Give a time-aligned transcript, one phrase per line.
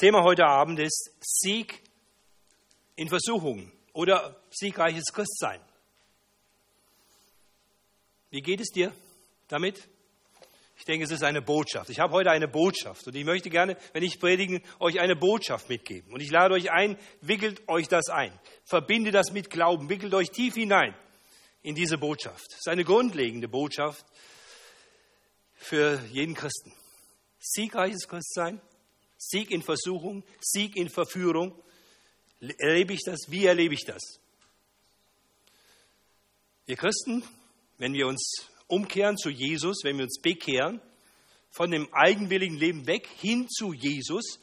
[0.00, 1.82] Thema heute Abend ist Sieg
[2.96, 5.60] in Versuchungen oder siegreiches Christsein.
[8.30, 8.94] Wie geht es dir
[9.48, 9.90] damit?
[10.78, 11.90] Ich denke, es ist eine Botschaft.
[11.90, 15.68] Ich habe heute eine Botschaft und ich möchte gerne, wenn ich predige, euch eine Botschaft
[15.68, 16.14] mitgeben.
[16.14, 18.32] Und ich lade euch ein, wickelt euch das ein.
[18.64, 20.94] Verbinde das mit Glauben, wickelt euch tief hinein
[21.60, 22.46] in diese Botschaft.
[22.52, 24.06] Es ist eine grundlegende Botschaft
[25.56, 26.72] für jeden Christen.
[27.38, 28.62] Siegreiches Christsein,
[29.22, 31.54] Sieg in Versuchung, Sieg in Verführung.
[32.40, 33.18] Erlebe ich das?
[33.28, 34.00] Wie erlebe ich das?
[36.64, 37.22] Wir Christen,
[37.76, 40.80] wenn wir uns umkehren zu Jesus, wenn wir uns bekehren,
[41.50, 44.38] von dem eigenwilligen Leben weg hin zu Jesus,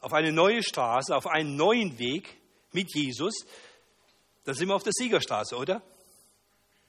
[0.00, 2.36] auf eine neue Straße, auf einen neuen Weg
[2.72, 3.34] mit Jesus,
[4.44, 5.80] dann sind wir auf der Siegerstraße, oder?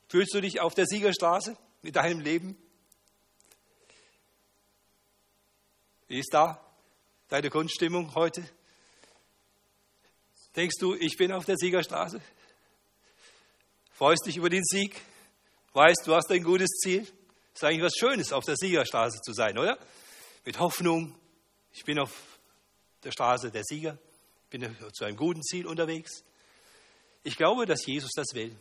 [0.07, 2.57] Fühlst du dich auf der Siegerstraße mit deinem Leben?
[6.07, 6.66] Wie ist da
[7.27, 8.47] deine Grundstimmung heute?
[10.55, 12.21] Denkst du, ich bin auf der Siegerstraße?
[13.91, 14.99] Freust dich über den Sieg?
[15.73, 17.07] Weißt, du hast ein gutes Ziel?
[17.53, 19.77] Ist eigentlich was Schönes, auf der Siegerstraße zu sein, oder?
[20.45, 21.15] Mit Hoffnung.
[21.71, 22.39] Ich bin auf
[23.03, 23.97] der Straße der Sieger.
[24.49, 26.23] Bin zu einem guten Ziel unterwegs.
[27.23, 28.55] Ich glaube, dass Jesus das will.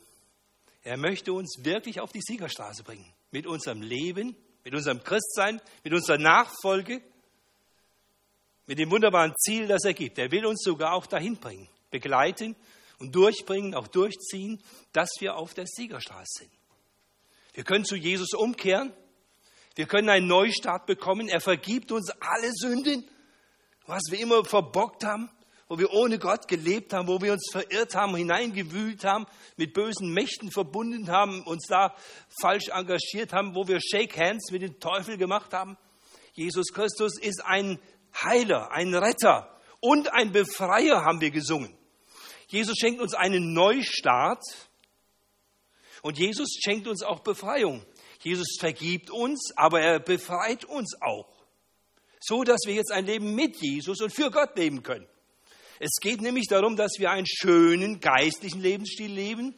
[0.82, 3.12] Er möchte uns wirklich auf die Siegerstraße bringen.
[3.30, 7.02] Mit unserem Leben, mit unserem Christsein, mit unserer Nachfolge,
[8.66, 10.18] mit dem wunderbaren Ziel, das er gibt.
[10.18, 12.56] Er will uns sogar auch dahin bringen, begleiten
[12.98, 14.60] und durchbringen, auch durchziehen,
[14.92, 16.50] dass wir auf der Siegerstraße sind.
[17.54, 18.92] Wir können zu Jesus umkehren.
[19.76, 21.28] Wir können einen Neustart bekommen.
[21.28, 23.08] Er vergibt uns alle Sünden,
[23.86, 25.30] was wir immer verbockt haben,
[25.68, 30.12] wo wir ohne Gott gelebt haben, wo wir uns verirrt haben, hineingewühlt haben, mit bösen
[30.12, 31.94] Mächten verbunden haben, uns da
[32.40, 35.76] falsch engagiert haben, wo wir Shake Hands mit dem Teufel gemacht haben.
[36.34, 37.78] Jesus Christus ist ein
[38.22, 41.76] Heiler, ein Retter und ein Befreier, haben wir gesungen.
[42.48, 44.42] Jesus schenkt uns einen Neustart
[46.02, 47.84] und Jesus schenkt uns auch Befreiung.
[48.20, 51.28] Jesus vergibt uns, aber er befreit uns auch.
[52.20, 55.06] So dass wir jetzt ein Leben mit Jesus und für Gott leben können.
[55.78, 59.54] Es geht nämlich darum, dass wir einen schönen geistlichen Lebensstil leben,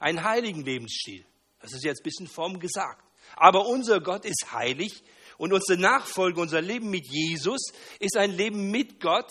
[0.00, 1.24] einen heiligen Lebensstil.
[1.60, 3.04] Das ist jetzt ein bisschen form gesagt.
[3.34, 5.02] Aber unser Gott ist heilig
[5.38, 9.30] und unsere Nachfolge, unser Leben mit Jesus ist ein Leben mit Gott,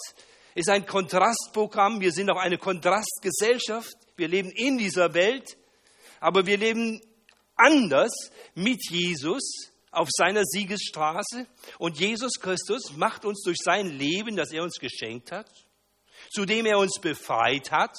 [0.54, 2.00] ist ein Kontrastprogramm.
[2.00, 3.96] Wir sind auch eine Kontrastgesellschaft.
[4.16, 5.58] Wir leben in dieser Welt,
[6.20, 7.02] aber wir leben
[7.56, 8.14] anders
[8.54, 11.48] mit Jesus auf seiner Siegesstraße.
[11.80, 15.50] Und Jesus Christus macht uns durch sein Leben, das er uns geschenkt hat,
[16.32, 17.96] zu dem er uns befreit hat,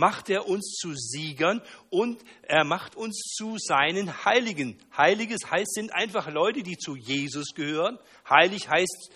[0.00, 4.78] macht er uns zu Siegern und er macht uns zu seinen Heiligen.
[4.96, 7.98] Heiliges heißt, sind einfach Leute, die zu Jesus gehören.
[8.28, 9.12] Heilig heißt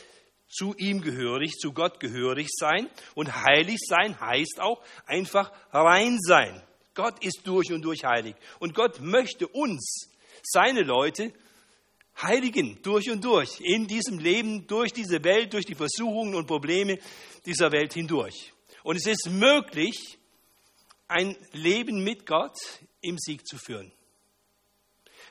[0.47, 2.89] zu ihm gehörig, zu Gott gehörig sein.
[3.15, 6.63] Und heilig sein heißt auch einfach rein sein.
[6.95, 8.37] Gott ist durch und durch heilig.
[8.61, 10.11] Und Gott möchte uns,
[10.43, 11.33] seine Leute,
[12.23, 16.99] heiligen durch und durch, in diesem Leben, durch diese Welt, durch die Versuchungen und Probleme
[17.47, 18.53] dieser Welt hindurch.
[18.85, 20.19] Und es ist möglich,
[21.15, 22.59] ein Leben mit Gott
[23.01, 23.93] im Sieg zu führen.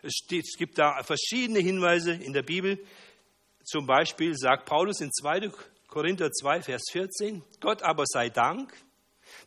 [0.01, 2.81] Es, steht, es gibt da verschiedene Hinweise in der Bibel.
[3.65, 5.51] Zum Beispiel sagt Paulus in 2.
[5.87, 8.73] Korinther 2, Vers 14, Gott aber sei Dank,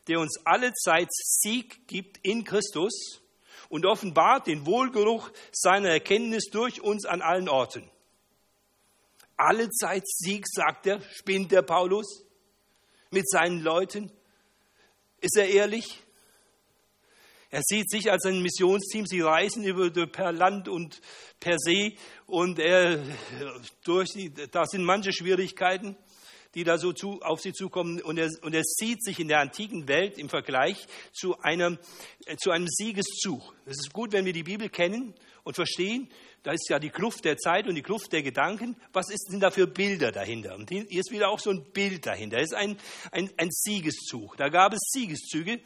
[0.08, 3.22] der uns alle Zeit Sieg gibt in Christus
[3.70, 7.90] und offenbart den Wohlgeruch seiner Erkenntnis durch uns an allen Orten.
[9.38, 12.24] Alle Zeit Sieg, sagt er, spinnt der Paulus
[13.10, 14.12] mit seinen Leuten.
[15.20, 16.02] Ist er ehrlich?
[17.56, 19.06] Er sieht sich als ein Missionsteam.
[19.06, 21.00] Sie reisen über, per Land und
[21.40, 21.96] per See
[22.26, 23.02] und er,
[23.82, 25.96] durch die, da sind manche Schwierigkeiten,
[26.54, 28.02] die da so zu, auf sie zukommen.
[28.02, 31.78] Und er, und er sieht sich in der antiken Welt im Vergleich zu einem,
[32.26, 33.54] äh, zu einem Siegeszug.
[33.64, 36.10] Es ist gut, wenn wir die Bibel kennen und verstehen.
[36.42, 38.76] Da ist ja die Kluft der Zeit und die Kluft der Gedanken.
[38.92, 40.56] Was ist, sind da für Bilder dahinter?
[40.56, 42.36] Und hier ist wieder auch so ein Bild dahinter.
[42.36, 42.76] Es ist ein,
[43.12, 44.36] ein, ein Siegeszug.
[44.36, 45.62] Da gab es Siegeszüge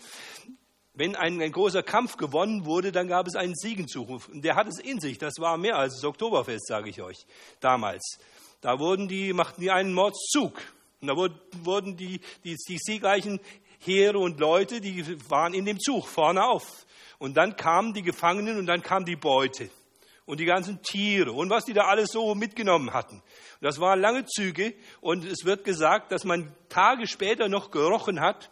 [0.94, 4.08] wenn ein, ein, großer Kampf gewonnen wurde, dann gab es einen Siegenzug.
[4.08, 5.18] Und der hat es in sich.
[5.18, 7.26] Das war mehr als das Oktoberfest, sage ich euch,
[7.60, 8.18] damals.
[8.60, 10.60] Da wurden die, machten die einen Mordszug.
[11.00, 13.40] Und da wurden die, die, die siegreichen
[13.78, 16.86] Heere und Leute, die waren in dem Zug vorne auf.
[17.18, 19.70] Und dann kamen die Gefangenen und dann kam die Beute
[20.26, 23.22] und die ganzen Tiere und was die da alles so mitgenommen hatten.
[23.60, 28.50] Das waren lange Züge und es wird gesagt, dass man Tage später noch gerochen hat,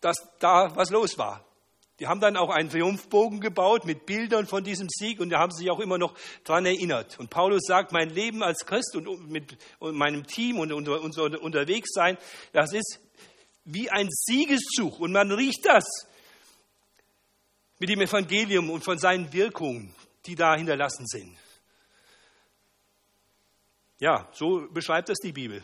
[0.00, 1.44] dass da was los war
[2.00, 5.52] Die haben dann auch einen Triumphbogen gebaut mit Bildern von diesem Sieg und da haben
[5.52, 7.20] sie sich auch immer noch daran erinnert.
[7.20, 12.18] Und Paulus sagt, mein Leben als Christ und mit meinem Team und unser, unser Unterwegssein,
[12.52, 13.00] das ist
[13.64, 15.84] wie ein Siegeszug und man riecht das
[17.78, 19.94] mit dem Evangelium und von seinen Wirkungen,
[20.26, 21.36] die da hinterlassen sind.
[24.00, 25.62] Ja, so beschreibt das die Bibel.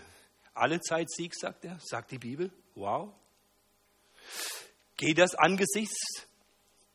[0.54, 2.50] Alle Zeit Sieg, sagt er, sagt die Bibel.
[2.74, 3.12] Wow.
[5.00, 6.28] Geht das angesichts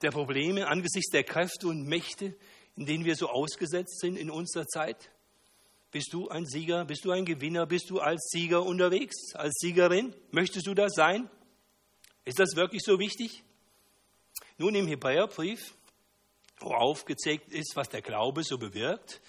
[0.03, 2.35] der Probleme, angesichts der Kräfte und Mächte,
[2.75, 5.09] in denen wir so ausgesetzt sind in unserer Zeit?
[5.89, 6.85] Bist du ein Sieger?
[6.85, 7.65] Bist du ein Gewinner?
[7.65, 10.13] Bist du als Sieger unterwegs, als Siegerin?
[10.29, 11.31] Möchtest du das sein?
[12.25, 13.43] Ist das wirklich so wichtig?
[14.59, 15.73] Nun, im Hebräerbrief,
[16.59, 19.19] wo aufgezeigt ist, was der Glaube so bewirkt,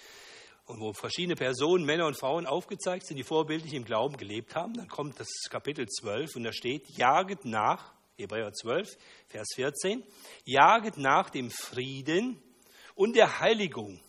[0.67, 4.75] und wo verschiedene Personen, Männer und Frauen aufgezeigt sind, die vorbildlich im Glauben gelebt haben,
[4.75, 8.97] dann kommt das Kapitel 12 und da steht, jaget nach Hebräer 12,
[9.27, 10.03] Vers 14,
[10.43, 12.41] jaget nach dem Frieden
[12.95, 13.99] und der Heiligung,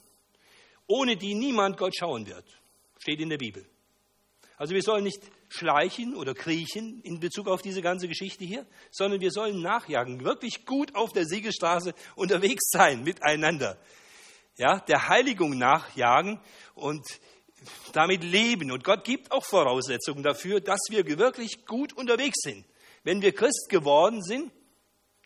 [0.87, 2.46] ohne die niemand Gott schauen wird.
[2.99, 3.66] Steht in der Bibel.
[4.56, 5.20] Also wir sollen nicht
[5.50, 10.64] schleichen oder kriechen in Bezug auf diese ganze Geschichte hier, sondern wir sollen nachjagen, wirklich
[10.64, 13.78] gut auf der Siegesstraße unterwegs sein miteinander.
[14.56, 16.40] Ja, der Heiligung nachjagen
[16.75, 17.06] und
[17.93, 18.72] damit leben.
[18.72, 22.64] Und Gott gibt auch Voraussetzungen dafür, dass wir wirklich gut unterwegs sind.
[23.08, 24.52] Wenn wir Christ geworden sind,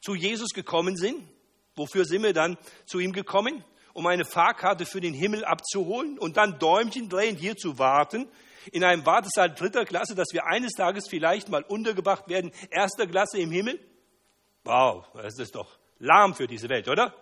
[0.01, 1.21] zu Jesus gekommen sind,
[1.75, 2.57] wofür sind wir dann
[2.87, 3.65] zu ihm gekommen?
[3.93, 8.29] Um eine Fahrkarte für den Himmel abzuholen und dann Däumchen drehen, hier zu warten,
[8.71, 13.41] in einem Wartesaal dritter Klasse, dass wir eines Tages vielleicht mal untergebracht werden, erster Klasse
[13.41, 13.81] im Himmel?
[14.63, 17.13] Wow, das ist doch lahm für diese Welt, oder?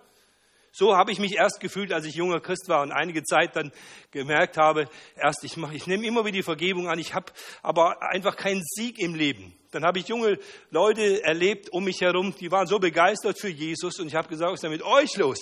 [0.72, 3.72] So habe ich mich erst gefühlt, als ich junger Christ war und einige Zeit dann
[4.12, 7.32] gemerkt habe, erst ich, mache, ich nehme immer wieder die Vergebung an, ich habe
[7.62, 9.52] aber einfach keinen Sieg im Leben.
[9.72, 10.38] Dann habe ich junge
[10.70, 14.50] Leute erlebt um mich herum, die waren so begeistert für Jesus und ich habe gesagt,
[14.50, 15.40] was ist denn mit euch los?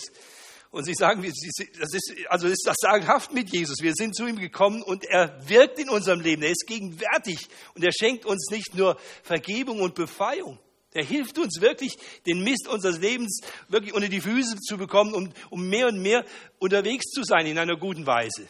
[0.71, 3.77] Und sie sagen, das ist, also das ist das sagenhaft mit Jesus.
[3.81, 6.43] Wir sind zu ihm gekommen und er wirkt in unserem Leben.
[6.43, 10.59] Er ist gegenwärtig und er schenkt uns nicht nur Vergebung und Befreiung.
[10.99, 11.97] Er hilft uns wirklich,
[12.27, 16.25] den Mist unseres Lebens wirklich unter die Füße zu bekommen, um, um mehr und mehr
[16.59, 18.49] unterwegs zu sein in einer guten Weise.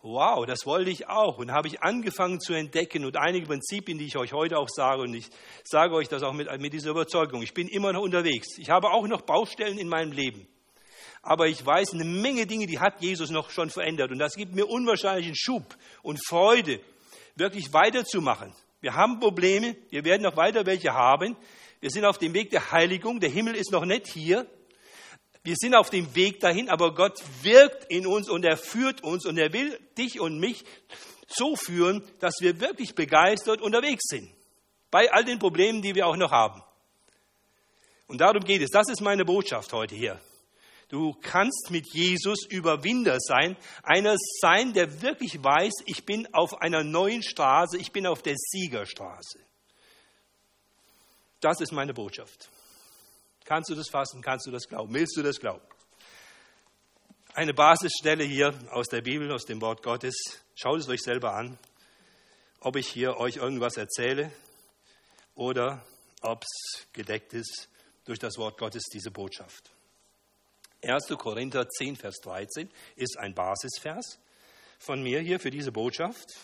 [0.00, 4.06] Wow, das wollte ich auch und habe ich angefangen zu entdecken und einige Prinzipien, die
[4.06, 5.28] ich euch heute auch sage und ich
[5.62, 7.42] sage euch das auch mit, mit dieser Überzeugung.
[7.42, 8.56] Ich bin immer noch unterwegs.
[8.56, 10.48] Ich habe auch noch Baustellen in meinem Leben.
[11.20, 14.54] Aber ich weiß eine Menge Dinge, die hat Jesus noch schon verändert und das gibt
[14.54, 16.80] mir unwahrscheinlichen Schub und Freude,
[17.34, 18.54] wirklich weiterzumachen.
[18.80, 21.36] Wir haben Probleme, wir werden noch weiter welche haben.
[21.80, 24.46] Wir sind auf dem Weg der Heiligung, der Himmel ist noch nicht hier.
[25.42, 29.24] Wir sind auf dem Weg dahin, aber Gott wirkt in uns und er führt uns
[29.24, 30.64] und er will dich und mich
[31.28, 34.30] so führen, dass wir wirklich begeistert unterwegs sind.
[34.90, 36.62] Bei all den Problemen, die wir auch noch haben.
[38.08, 38.70] Und darum geht es.
[38.70, 40.20] Das ist meine Botschaft heute hier.
[40.88, 46.84] Du kannst mit Jesus Überwinder sein, einer sein, der wirklich weiß, ich bin auf einer
[46.84, 49.40] neuen Straße, ich bin auf der Siegerstraße.
[51.40, 52.50] Das ist meine Botschaft.
[53.44, 54.22] Kannst du das fassen?
[54.22, 54.94] Kannst du das glauben?
[54.94, 55.64] Willst du das glauben?
[57.34, 60.16] Eine Basisstelle hier aus der Bibel, aus dem Wort Gottes.
[60.54, 61.58] Schaut es euch selber an,
[62.60, 64.32] ob ich hier euch irgendwas erzähle
[65.34, 65.84] oder
[66.22, 67.68] ob es gedeckt ist
[68.04, 69.75] durch das Wort Gottes, diese Botschaft.
[70.82, 71.08] 1.
[71.18, 74.18] Korinther 10, Vers 13 ist ein Basisvers
[74.78, 76.34] von mir hier für diese Botschaft.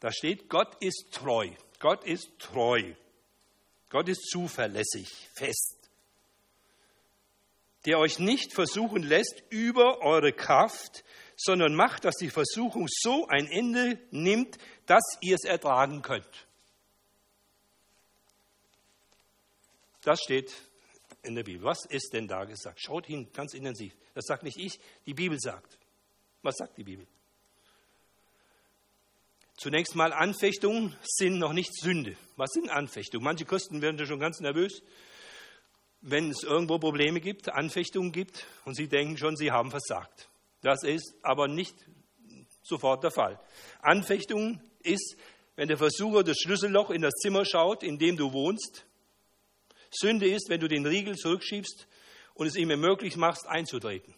[0.00, 1.50] Da steht, Gott ist treu.
[1.78, 2.94] Gott ist treu.
[3.88, 5.76] Gott ist zuverlässig, fest.
[7.84, 11.04] Der euch nicht versuchen lässt über eure Kraft,
[11.36, 16.46] sondern macht, dass die Versuchung so ein Ende nimmt, dass ihr es ertragen könnt.
[20.02, 20.52] Das steht
[21.22, 21.64] in der Bibel.
[21.64, 22.80] Was ist denn da gesagt?
[22.80, 23.94] Schaut hin, ganz intensiv.
[24.14, 25.78] Das sagt nicht ich, die Bibel sagt.
[26.42, 27.06] Was sagt die Bibel?
[29.56, 32.16] Zunächst mal, Anfechtungen sind noch nicht Sünde.
[32.36, 33.24] Was sind Anfechtungen?
[33.24, 34.82] Manche Christen werden da schon ganz nervös,
[36.00, 40.28] wenn es irgendwo Probleme gibt, Anfechtungen gibt und sie denken schon, sie haben versagt.
[40.62, 41.76] Das ist aber nicht
[42.62, 43.38] sofort der Fall.
[43.80, 45.16] Anfechtungen ist,
[45.54, 48.84] wenn der Versucher das Schlüsselloch in das Zimmer schaut, in dem du wohnst
[49.92, 51.86] Sünde ist, wenn du den Riegel zurückschiebst
[52.34, 54.14] und es ihm ermöglicht machst, einzutreten.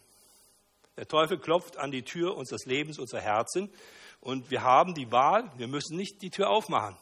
[0.97, 3.73] Der Teufel klopft an die Tür unseres Lebens, unser Herzen
[4.21, 6.97] und wir haben die Wahl, wir müssen nicht die Tür aufmachen.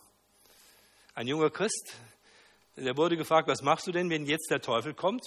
[1.15, 1.95] Ein junger Christ,
[2.77, 5.23] der wurde gefragt, was machst du denn, wenn jetzt der Teufel kommt?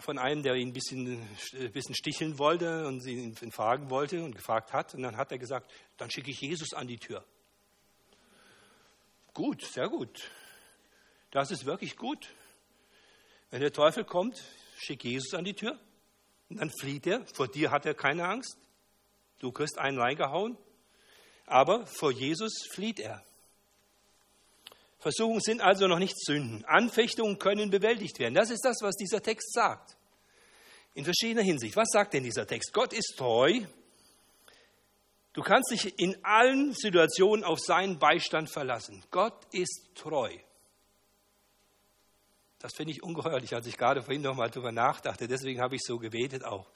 [0.00, 1.22] Von einem, der ihn ein bisschen,
[1.54, 4.92] ein bisschen sticheln wollte und ihn fragen wollte und gefragt hat.
[4.94, 7.24] Und dann hat er gesagt, dann schicke ich Jesus an die Tür.
[9.32, 10.28] Gut, sehr gut.
[11.34, 12.28] Das ist wirklich gut.
[13.50, 14.40] Wenn der Teufel kommt,
[14.78, 15.76] schick Jesus an die Tür
[16.48, 17.26] und dann flieht er.
[17.34, 18.56] Vor dir hat er keine Angst.
[19.40, 20.56] Du kriegst einen reingehauen.
[21.46, 23.20] Aber vor Jesus flieht er.
[25.00, 26.64] Versuchungen sind also noch nicht Sünden.
[26.66, 28.34] Anfechtungen können bewältigt werden.
[28.34, 29.96] Das ist das, was dieser Text sagt.
[30.94, 31.74] In verschiedener Hinsicht.
[31.74, 32.72] Was sagt denn dieser Text?
[32.72, 33.60] Gott ist treu.
[35.32, 39.04] Du kannst dich in allen Situationen auf seinen Beistand verlassen.
[39.10, 40.30] Gott ist treu.
[42.64, 45.28] Das finde ich ungeheuerlich, als ich gerade vorhin noch mal darüber nachdachte.
[45.28, 46.66] Deswegen habe ich so gebetet auch.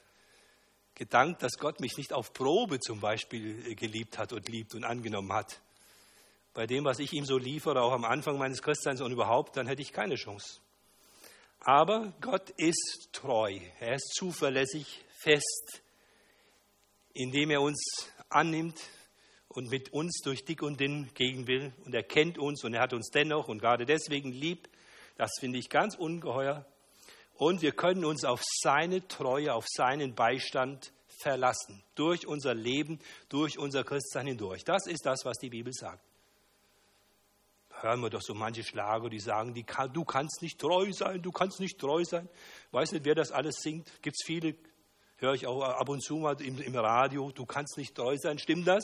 [0.93, 5.33] Gedankt, dass Gott mich nicht auf Probe zum Beispiel geliebt hat und liebt und angenommen
[5.33, 5.59] hat.
[6.53, 9.65] Bei dem, was ich ihm so liefere, auch am Anfang meines Christseins und überhaupt, dann
[9.65, 10.59] hätte ich keine Chance.
[11.61, 15.81] Aber Gott ist treu, er ist zuverlässig, fest,
[17.15, 18.79] indem er uns annimmt
[19.47, 21.73] und mit uns durch dick und dünn gehen will.
[21.83, 24.69] Und er kennt uns und er hat uns dennoch und gerade deswegen lieb.
[25.19, 26.65] Das finde ich ganz ungeheuer.
[27.35, 31.83] Und wir können uns auf seine Treue, auf seinen Beistand verlassen.
[31.95, 34.63] Durch unser Leben, durch unser Christsein hindurch.
[34.63, 36.05] Das ist das, was die Bibel sagt
[37.81, 41.31] hören wir doch so manche Schlager, die sagen, die du kannst nicht treu sein, du
[41.31, 42.27] kannst nicht treu sein.
[42.71, 43.87] Weiß nicht, wer das alles singt.
[44.01, 44.53] Gibt es viele,
[45.15, 48.37] höre ich auch ab und zu mal im, im Radio, du kannst nicht treu sein.
[48.37, 48.83] Stimmt das?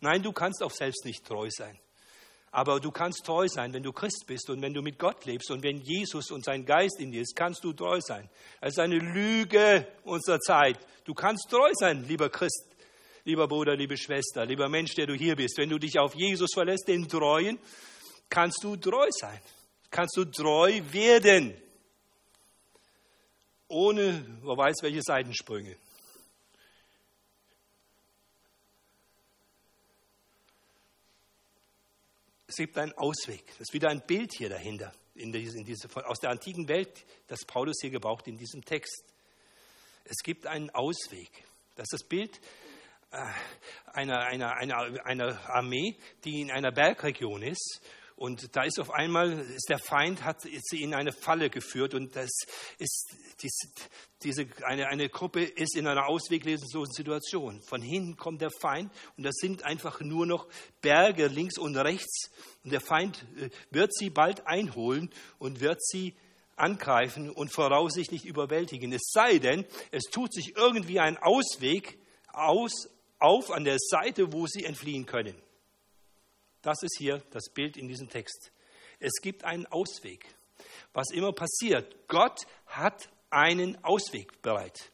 [0.00, 1.78] Nein, du kannst auch selbst nicht treu sein.
[2.52, 5.50] Aber du kannst treu sein, wenn du Christ bist und wenn du mit Gott lebst
[5.50, 8.28] und wenn Jesus und sein Geist in dir ist, kannst du treu sein.
[8.60, 10.78] Es ist eine Lüge unserer Zeit.
[11.04, 12.70] Du kannst treu sein, lieber Christ
[13.24, 16.50] lieber Bruder, liebe Schwester, lieber Mensch, der du hier bist, wenn du dich auf Jesus
[16.52, 17.58] verlässt, den Treuen,
[18.28, 19.40] kannst du treu sein.
[19.90, 21.54] Kannst du treu werden.
[23.68, 25.76] Ohne, wer weiß, welche Seitensprünge.
[32.50, 33.46] Es gibt einen Ausweg.
[33.46, 37.04] Das ist wieder ein Bild hier dahinter, in diese, in diese, aus der antiken Welt,
[37.28, 39.04] das Paulus hier gebraucht in diesem Text.
[40.02, 41.30] Es gibt einen Ausweg.
[41.76, 42.40] Das ist das Bild
[43.92, 47.82] einer, einer, einer, einer Armee, die in einer Bergregion ist.
[48.20, 52.14] Und da ist auf einmal, ist der Feind hat sie in eine Falle geführt und
[52.16, 52.28] das
[52.76, 53.16] ist,
[54.22, 57.62] diese, eine, eine Gruppe ist in einer ausweglosen Situation.
[57.62, 60.48] Von hinten kommt der Feind und das sind einfach nur noch
[60.82, 62.30] Berge links und rechts.
[62.62, 65.08] Und der Feind äh, wird sie bald einholen
[65.38, 66.14] und wird sie
[66.56, 68.92] angreifen und voraussichtlich überwältigen.
[68.92, 71.98] Es sei denn, es tut sich irgendwie ein Ausweg
[72.34, 75.40] aus auf an der Seite, wo sie entfliehen können.
[76.62, 78.52] Das ist hier das Bild in diesem Text.
[78.98, 80.26] Es gibt einen Ausweg.
[80.92, 84.92] Was immer passiert, Gott hat einen Ausweg bereit.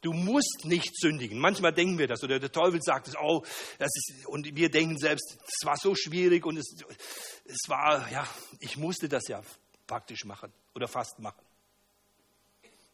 [0.00, 1.38] Du musst nicht sündigen.
[1.38, 3.42] Manchmal denken wir das oder der Teufel sagt es, oh,
[3.78, 6.74] das ist, und wir denken selbst, es war so schwierig und es,
[7.46, 8.28] es war, ja,
[8.60, 9.42] ich musste das ja
[9.86, 11.42] praktisch machen oder fast machen.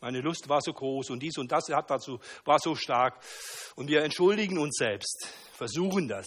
[0.01, 3.21] Meine Lust war so groß und dies und das hat dazu, war so stark.
[3.75, 6.27] Und wir entschuldigen uns selbst, versuchen das.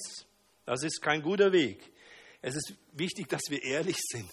[0.66, 1.92] Das ist kein guter Weg.
[2.42, 4.30] Es ist wichtig, dass wir ehrlich sind.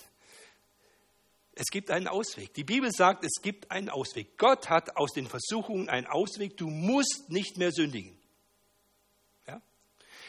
[1.52, 2.54] Es gibt einen Ausweg.
[2.54, 4.38] Die Bibel sagt, es gibt einen Ausweg.
[4.38, 6.56] Gott hat aus den Versuchungen einen Ausweg.
[6.56, 8.18] Du musst nicht mehr sündigen.
[9.46, 9.60] Ja?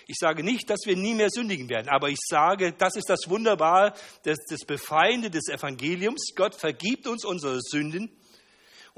[0.08, 3.30] Ich sage nicht, dass wir nie mehr sündigen werden, aber ich sage, das ist das
[3.30, 3.94] Wunderbare,
[4.24, 6.34] das, das Befreiende des Evangeliums.
[6.36, 8.12] Gott vergibt uns unsere Sünden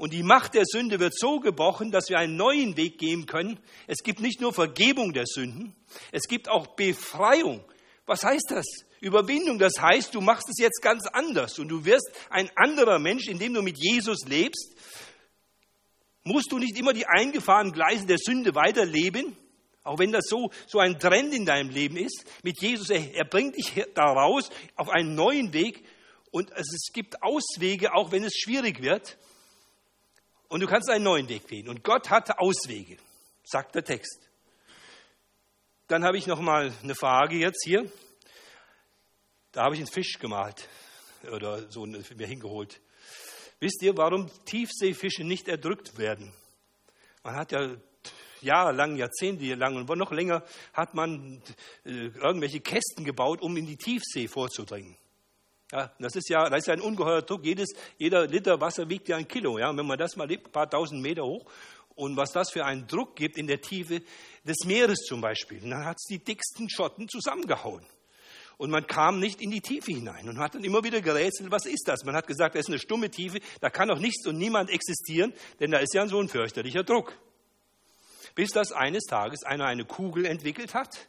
[0.04, 3.58] und die Macht der Sünde wird so gebrochen, dass wir einen neuen Weg gehen können.
[3.86, 5.74] Es gibt nicht nur Vergebung der Sünden,
[6.12, 7.64] es gibt auch Befreiung.
[8.04, 8.66] Was heißt das?
[9.00, 13.28] Überwindung, das heißt, du machst es jetzt ganz anders und du wirst ein anderer Mensch,
[13.28, 14.76] indem du mit Jesus lebst.
[16.22, 19.34] Musst du nicht immer die eingefahrenen Gleise der Sünde weiterleben,
[19.84, 22.26] auch wenn das so, so ein Trend in deinem Leben ist.
[22.42, 25.82] Mit Jesus, er, er bringt dich daraus auf einen neuen Weg
[26.30, 29.16] und es, es gibt Auswege, auch wenn es schwierig wird.
[30.48, 31.68] Und du kannst einen neuen Weg gehen.
[31.68, 32.96] Und Gott hatte Auswege,
[33.44, 34.28] sagt der Text.
[35.88, 37.90] Dann habe ich noch mal eine Frage jetzt hier.
[39.52, 40.68] Da habe ich einen Fisch gemalt
[41.30, 42.80] oder so mir hingeholt.
[43.60, 46.32] Wisst ihr, warum Tiefseefische nicht erdrückt werden?
[47.22, 47.76] Man hat ja
[48.40, 51.42] jahrelang, Jahrzehnte lang und noch länger hat man
[51.84, 54.96] äh, irgendwelche Kästen gebaut, um in die Tiefsee vorzudringen.
[55.74, 57.44] Ja, das ist ja, das ist ein ungeheurer Druck.
[57.44, 59.58] Jedes, jeder Liter Wasser wiegt ja ein Kilo.
[59.58, 61.50] Ja, und wenn man das mal lebt, ein paar tausend Meter hoch
[61.96, 64.00] und was das für einen Druck gibt in der Tiefe
[64.44, 67.84] des Meeres zum Beispiel, dann hat es die dicksten Schotten zusammengehauen.
[68.56, 71.66] Und man kam nicht in die Tiefe hinein und hat dann immer wieder gerätselt, was
[71.66, 72.04] ist das?
[72.04, 75.34] Man hat gesagt, das ist eine stumme Tiefe, da kann doch nichts und niemand existieren,
[75.58, 77.18] denn da ist ja so ein fürchterlicher Druck.
[78.36, 81.08] Bis das eines Tages einer eine Kugel entwickelt hat,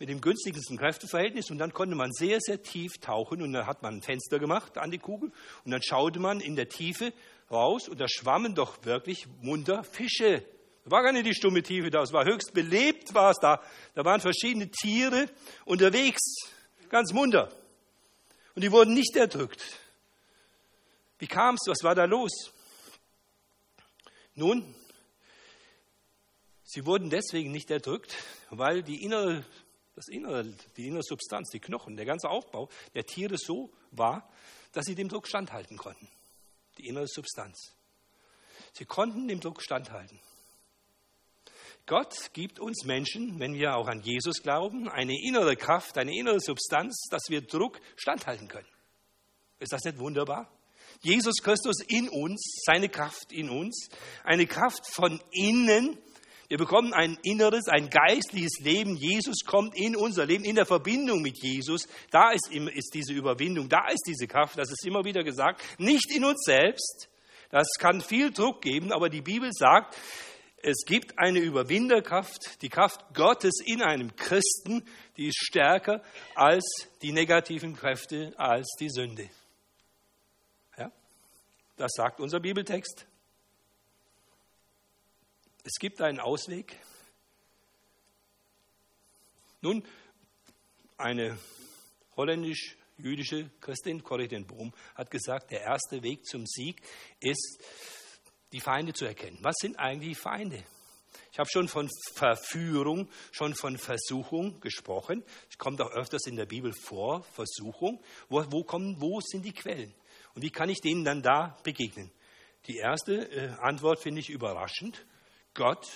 [0.00, 3.82] mit dem günstigsten Kräfteverhältnis und dann konnte man sehr, sehr tief tauchen und dann hat
[3.82, 5.30] man ein Fenster gemacht an die Kugel
[5.64, 7.12] und dann schaute man in der Tiefe
[7.50, 10.42] raus und da schwammen doch wirklich munter Fische.
[10.84, 13.62] Da war gar nicht die stumme Tiefe da, es war höchst belebt, war es da.
[13.94, 15.28] Da waren verschiedene Tiere
[15.66, 16.22] unterwegs,
[16.88, 17.52] ganz munter.
[18.54, 19.62] Und die wurden nicht erdrückt.
[21.18, 21.68] Wie kam es?
[21.68, 22.52] Was war da los?
[24.34, 24.74] Nun,
[26.64, 28.16] sie wurden deswegen nicht erdrückt,
[28.48, 29.44] weil die innere,
[30.00, 30.44] das innere,
[30.78, 34.30] die innere Substanz, die Knochen, der ganze Aufbau der Tiere so war,
[34.72, 36.08] dass sie dem Druck standhalten konnten.
[36.78, 37.74] Die innere Substanz.
[38.72, 40.18] Sie konnten dem Druck standhalten.
[41.84, 46.40] Gott gibt uns Menschen, wenn wir auch an Jesus glauben, eine innere Kraft, eine innere
[46.40, 48.68] Substanz, dass wir Druck standhalten können.
[49.58, 50.50] Ist das nicht wunderbar?
[51.02, 53.88] Jesus Christus in uns, seine Kraft in uns,
[54.24, 55.98] eine Kraft von innen.
[56.50, 58.96] Wir bekommen ein inneres, ein geistliches Leben.
[58.96, 61.86] Jesus kommt in unser Leben, in der Verbindung mit Jesus.
[62.10, 66.12] Da ist, ist diese Überwindung, da ist diese Kraft, das ist immer wieder gesagt, nicht
[66.12, 67.08] in uns selbst.
[67.50, 69.96] Das kann viel Druck geben, aber die Bibel sagt,
[70.60, 74.84] es gibt eine Überwinderkraft, die Kraft Gottes in einem Christen,
[75.16, 76.02] die ist stärker
[76.34, 76.64] als
[77.00, 79.30] die negativen Kräfte, als die Sünde.
[80.76, 80.90] Ja?
[81.76, 83.06] Das sagt unser Bibeltext.
[85.62, 86.74] Es gibt einen Ausweg.
[89.60, 89.84] Nun,
[90.96, 91.38] eine
[92.16, 96.80] holländisch-jüdische Christin, Corrie den Bohm, hat gesagt, der erste Weg zum Sieg
[97.20, 97.58] ist,
[98.52, 99.38] die Feinde zu erkennen.
[99.42, 100.64] Was sind eigentlich Feinde?
[101.32, 105.22] Ich habe schon von Verführung, schon von Versuchung gesprochen.
[105.50, 108.02] Es kommt auch öfters in der Bibel vor, Versuchung.
[108.28, 109.94] Wo, wo, kommen, wo sind die Quellen?
[110.34, 112.10] Und wie kann ich denen dann da begegnen?
[112.66, 115.04] Die erste äh, Antwort finde ich überraschend.
[115.54, 115.88] Gott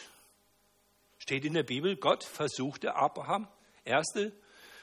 [1.19, 3.49] steht in der Bibel, Gott versuchte Abraham.
[3.85, 4.33] Erste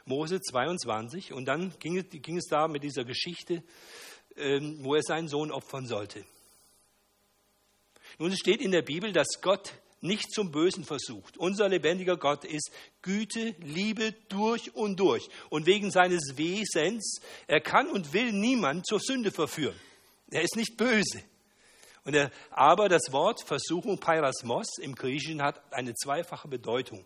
[0.06, 1.34] Mose 22.
[1.34, 3.63] Und dann ging es, ging es da mit dieser Geschichte,
[4.36, 6.25] ähm, wo er seinen Sohn opfern sollte.
[8.18, 11.38] Nun, es steht in der Bibel, dass Gott nicht zum Bösen versucht.
[11.38, 15.30] Unser lebendiger Gott ist Güte, Liebe durch und durch.
[15.50, 19.79] Und wegen seines Wesens, er kann und will niemand zur Sünde verführen.
[20.31, 21.24] Er ist nicht böse.
[22.03, 27.05] Und er, aber das Wort Versuchung, Pairasmos im Griechischen hat eine zweifache Bedeutung.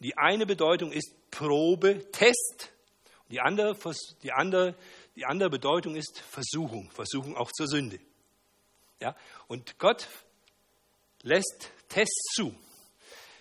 [0.00, 2.72] Die eine Bedeutung ist Probe, Test.
[3.30, 3.76] Die andere,
[4.22, 4.74] die andere,
[5.16, 8.00] die andere Bedeutung ist Versuchung, Versuchung auch zur Sünde.
[9.00, 9.16] Ja?
[9.46, 10.08] Und Gott
[11.22, 12.54] lässt Tests zu.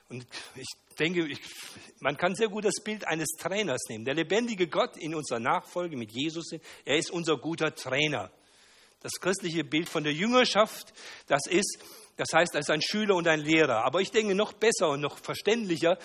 [0.10, 0.68] Und ich
[1.00, 1.40] denke, ich,
[2.00, 4.06] man kann sehr gut das Bild eines Trainers nehmen.
[4.06, 6.52] Der lebendige Gott in unserer Nachfolge mit Jesus,
[6.86, 8.32] er ist unser guter Trainer.
[9.04, 10.94] Das christliche Bild von der Jüngerschaft,
[11.28, 11.78] das ist,
[12.16, 13.86] das heißt, als ein Schüler und ein Lehrer.
[13.86, 16.00] Aber ich denke, noch besser und noch verständlicher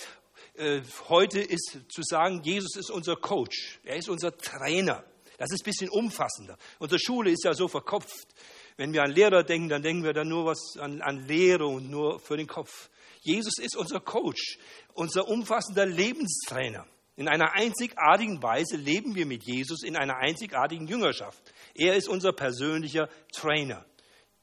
[0.55, 3.79] äh, heute ist zu sagen, Jesus ist unser Coach.
[3.85, 5.05] Er ist unser Trainer.
[5.39, 6.59] Das ist ein bisschen umfassender.
[6.81, 8.27] Unsere Schule ist ja so verkopft.
[8.77, 11.89] Wenn wir an Lehrer denken, dann denken wir dann nur was an, an Lehre und
[11.89, 12.91] nur für den Kopf.
[13.21, 14.59] Jesus ist unser Coach,
[14.95, 16.87] unser umfassender Lebenstrainer.
[17.19, 21.43] In einer einzigartigen Weise leben wir mit Jesus in einer einzigartigen Jüngerschaft.
[21.75, 23.85] Er ist unser persönlicher Trainer.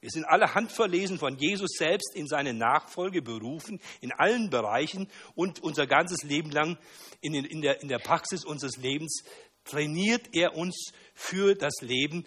[0.02, 5.62] Wir sind alle handverlesen von Jesus selbst in seine Nachfolge berufen, in allen Bereichen und
[5.62, 6.76] unser ganzes Leben lang
[7.22, 9.24] in, in, der, in der Praxis unseres Lebens
[9.64, 12.26] trainiert er uns für das Leben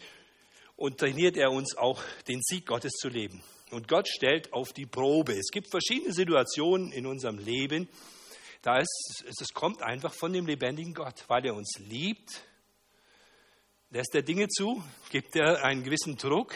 [0.75, 3.43] und trainiert er uns auch, den Sieg Gottes zu leben.
[3.69, 5.33] Und Gott stellt auf die Probe.
[5.33, 7.87] Es gibt verschiedene Situationen in unserem Leben,
[8.61, 12.43] da ist, es kommt einfach von dem lebendigen Gott, weil er uns liebt,
[13.89, 16.53] lässt er Dinge zu, gibt er einen gewissen Druck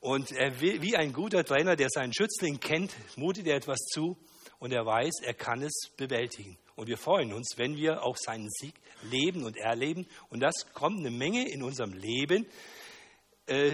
[0.00, 4.16] und er wie ein guter Trainer, der seinen Schützling kennt, mutet er etwas zu
[4.58, 6.58] und er weiß, er kann es bewältigen.
[6.76, 10.06] Und wir freuen uns, wenn wir auch seinen Sieg leben und erleben.
[10.28, 12.46] Und das kommt eine Menge in unserem Leben,
[13.46, 13.72] äh,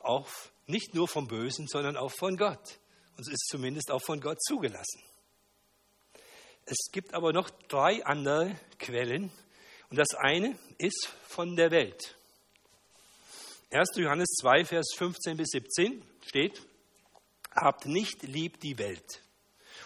[0.00, 0.28] auch
[0.66, 2.78] nicht nur vom Bösen, sondern auch von Gott.
[3.16, 5.02] Und es ist zumindest auch von Gott zugelassen.
[6.64, 9.30] Es gibt aber noch drei andere Quellen.
[9.90, 12.16] Und das eine ist von der Welt.
[13.70, 13.96] 1.
[13.96, 16.62] Johannes 2, Vers 15 bis 17 steht,
[17.54, 19.22] habt nicht lieb die Welt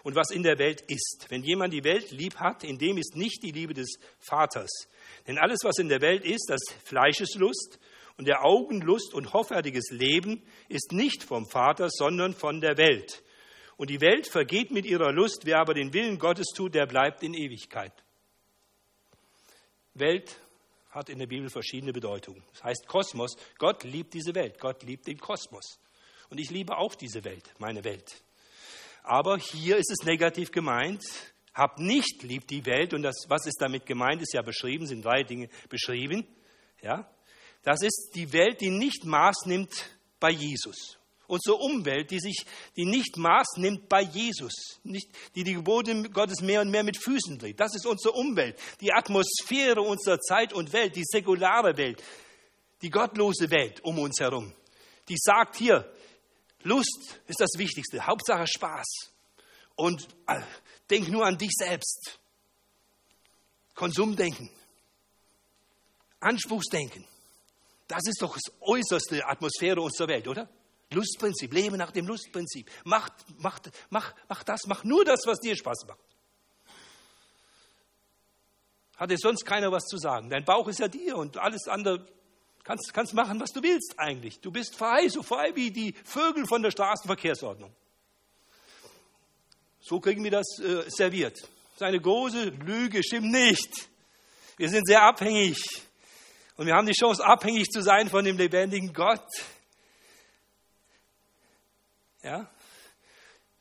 [0.06, 1.26] und was in der Welt ist.
[1.30, 4.70] Wenn jemand die Welt lieb hat, in dem ist nicht die Liebe des Vaters.
[5.26, 7.80] Denn alles, was in der Welt ist, das Fleischeslust
[8.16, 13.22] und der Augenlust und hoffärtiges Leben ist nicht vom Vater, sondern von der Welt.
[13.76, 17.22] Und die Welt vergeht mit ihrer Lust, wer aber den Willen Gottes tut, der bleibt
[17.22, 17.92] in Ewigkeit.
[19.94, 20.38] Welt
[20.90, 22.42] hat in der Bibel verschiedene Bedeutungen.
[22.52, 23.36] Das heißt Kosmos.
[23.58, 24.58] Gott liebt diese Welt.
[24.58, 25.78] Gott liebt den Kosmos.
[26.30, 28.22] Und ich liebe auch diese Welt, meine Welt.
[29.02, 31.04] Aber hier ist es negativ gemeint.
[31.54, 35.04] Hab nicht lieb die Welt und das, was ist damit gemeint, ist ja beschrieben, sind
[35.04, 36.26] drei Dinge beschrieben.
[36.82, 37.10] Ja,
[37.62, 40.95] das ist die Welt, die nicht Maß nimmt bei Jesus.
[41.28, 44.52] Unsere Umwelt, die sich, die nicht Maß nimmt bei Jesus,
[44.84, 47.58] nicht, die die Gebote Gottes mehr und mehr mit Füßen dreht.
[47.58, 52.02] Das ist unsere Umwelt, die Atmosphäre unserer Zeit und Welt, die säkulare Welt,
[52.82, 54.52] die gottlose Welt um uns herum.
[55.08, 55.92] Die sagt hier,
[56.62, 58.86] Lust ist das Wichtigste, Hauptsache Spaß.
[59.76, 60.40] Und äh,
[60.90, 62.18] denk nur an dich selbst.
[63.74, 64.50] Konsumdenken,
[66.18, 67.06] Anspruchsdenken.
[67.86, 70.48] Das ist doch das äußerste Atmosphäre unserer Welt, oder?
[70.90, 72.70] Lustprinzip, lebe nach dem Lustprinzip.
[72.84, 73.58] Mach, mach,
[73.90, 75.98] mach, mach das, mach nur das, was dir Spaß macht.
[78.96, 80.30] Hat dir sonst keiner was zu sagen.
[80.30, 82.06] Dein Bauch ist ja dir und alles andere
[82.64, 84.40] kannst, kannst machen, was du willst eigentlich.
[84.40, 87.74] Du bist frei, so frei wie die Vögel von der Straßenverkehrsordnung.
[89.80, 91.36] So kriegen wir das äh, serviert.
[91.76, 93.88] Seine große Lüge stimmt nicht.
[94.56, 95.58] Wir sind sehr abhängig.
[96.56, 99.28] Und wir haben die Chance, abhängig zu sein von dem lebendigen Gott.
[102.26, 102.50] Ja?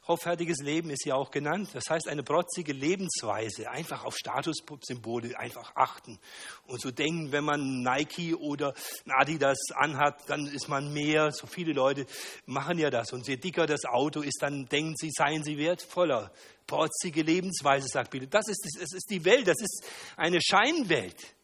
[0.08, 1.70] Hoffärtiges Leben ist ja auch genannt.
[1.74, 3.70] Das heißt, eine protzige Lebensweise.
[3.70, 6.20] Einfach auf Statussymbole einfach achten.
[6.66, 8.74] Und so denken, wenn man Nike oder
[9.08, 11.32] Adidas anhat, dann ist man mehr.
[11.32, 12.08] So viele Leute
[12.46, 13.14] machen ja das.
[13.14, 16.32] Und je dicker das Auto ist, dann denken sie, seien sie wertvoller.
[16.66, 18.28] Protzige Lebensweise, sagt Bibel.
[18.28, 19.48] Das ist, das ist die Welt.
[19.48, 19.86] Das ist
[20.18, 21.36] eine Scheinwelt.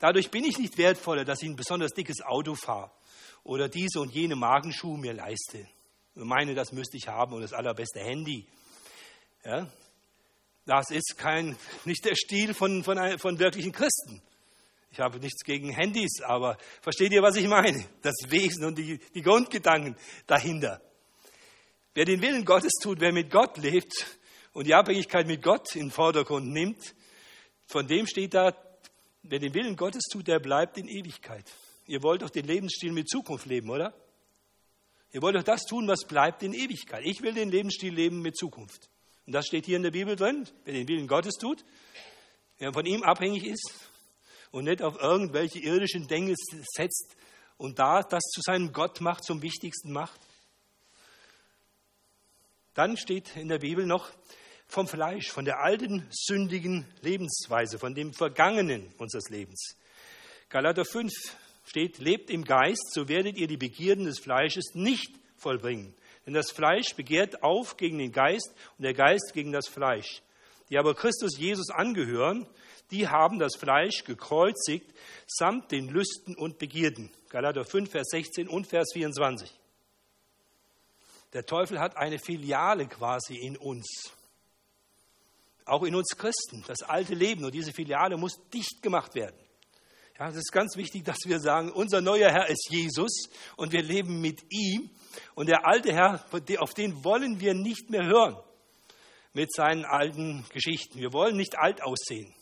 [0.00, 2.90] Dadurch bin ich nicht wertvoller, dass ich ein besonders dickes Auto fahre
[3.44, 5.68] oder diese und jene Magenschuhe mir leiste
[6.14, 8.46] und meine, das müsste ich haben und das allerbeste Handy.
[9.44, 9.68] Ja?
[10.66, 14.22] Das ist kein, nicht der Stil von, von, von wirklichen Christen.
[14.90, 17.84] Ich habe nichts gegen Handys, aber versteht ihr, was ich meine?
[18.02, 19.96] Das Wesen und die, die Grundgedanken
[20.28, 20.80] dahinter.
[21.94, 24.18] Wer den Willen Gottes tut, wer mit Gott lebt
[24.52, 26.94] und die Abhängigkeit mit Gott in den Vordergrund nimmt,
[27.66, 28.56] von dem steht da,
[29.22, 31.44] wer den Willen Gottes tut, der bleibt in Ewigkeit.
[31.86, 33.92] Ihr wollt doch den Lebensstil mit Zukunft leben, oder?
[35.14, 37.04] Ihr wollt doch das tun, was bleibt in Ewigkeit.
[37.04, 38.90] Ich will den Lebensstil leben mit Zukunft.
[39.26, 40.48] Und das steht hier in der Bibel drin.
[40.64, 41.64] Wer den Willen Gottes tut,
[42.58, 43.72] wer von ihm abhängig ist
[44.50, 46.34] und nicht auf irgendwelche irdischen Dinge
[46.74, 47.16] setzt
[47.58, 50.20] und da das zu seinem Gott macht, zum Wichtigsten macht.
[52.74, 54.10] Dann steht in der Bibel noch
[54.66, 59.76] vom Fleisch, von der alten sündigen Lebensweise, von dem Vergangenen unseres Lebens.
[60.48, 61.12] Galater 5,
[61.74, 65.92] steht, lebt im Geist, so werdet ihr die Begierden des Fleisches nicht vollbringen.
[66.24, 70.22] Denn das Fleisch begehrt auf gegen den Geist und der Geist gegen das Fleisch.
[70.70, 72.46] Die aber Christus Jesus angehören,
[72.92, 74.86] die haben das Fleisch gekreuzigt
[75.26, 77.10] samt den Lüsten und Begierden.
[77.28, 79.50] Galater 5, Vers 16 und Vers 24.
[81.32, 84.12] Der Teufel hat eine Filiale quasi in uns.
[85.64, 86.62] Auch in uns Christen.
[86.68, 87.44] Das alte Leben.
[87.44, 89.43] Und diese Filiale muss dicht gemacht werden.
[90.16, 93.82] Ja, es ist ganz wichtig, dass wir sagen, unser neuer Herr ist Jesus und wir
[93.82, 94.88] leben mit ihm.
[95.34, 96.24] Und der alte Herr,
[96.60, 98.36] auf den wollen wir nicht mehr hören
[99.32, 101.00] mit seinen alten Geschichten.
[101.00, 102.32] Wir wollen nicht alt aussehen.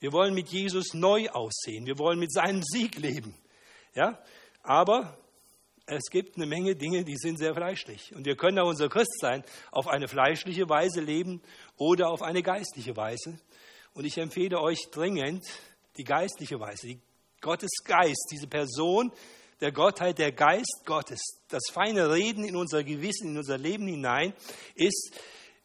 [0.00, 1.86] Wir wollen mit Jesus neu aussehen.
[1.86, 3.34] Wir wollen mit seinem Sieg leben.
[3.94, 4.22] Ja?
[4.62, 5.16] Aber
[5.86, 8.14] es gibt eine Menge Dinge, die sind sehr fleischlich.
[8.14, 11.40] Und wir können auch unser Christsein auf eine fleischliche Weise leben
[11.78, 13.40] oder auf eine geistliche Weise.
[13.94, 15.46] Und ich empfehle euch dringend,
[15.98, 17.00] die geistliche Weise, die
[17.40, 19.12] Gottes Geist, diese Person
[19.60, 24.32] der Gottheit, der Geist Gottes, das feine Reden in unser Gewissen, in unser Leben hinein,
[24.74, 25.12] ist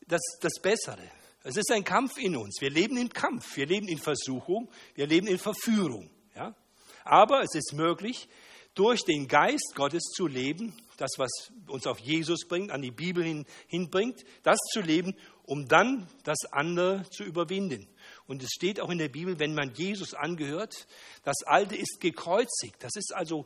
[0.08, 1.04] das, das Bessere.
[1.44, 2.62] Es ist ein Kampf in uns.
[2.62, 6.10] Wir leben im Kampf, wir leben in Versuchung, wir leben in Verführung.
[6.36, 6.56] Ja?
[7.04, 8.28] Aber es ist möglich,
[8.76, 13.24] durch den Geist Gottes zu leben, das, was uns auf Jesus bringt, an die Bibel
[13.24, 17.88] hin, hinbringt, das zu leben, um dann das andere zu überwinden.
[18.28, 20.88] Und es steht auch in der Bibel, wenn man Jesus angehört,
[21.24, 22.76] das Alte ist gekreuzigt.
[22.80, 23.46] Das ist also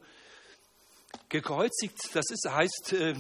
[1.30, 3.16] gekreuzigt, das ist, heißt, äh,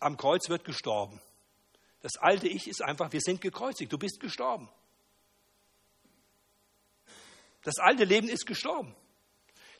[0.00, 1.20] am Kreuz wird gestorben.
[2.00, 4.68] Das alte Ich ist einfach, wir sind gekreuzigt, du bist gestorben.
[7.62, 8.94] Das alte Leben ist gestorben.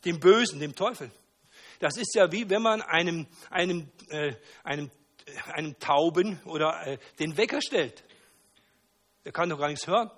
[0.04, 1.10] Dem Bösen, dem Teufel.
[1.78, 4.90] Das ist ja wie wenn man einem, einem, äh, einem,
[5.52, 8.02] einem Tauben oder äh, den Wecker stellt.
[9.24, 10.10] Der kann doch gar nichts hören.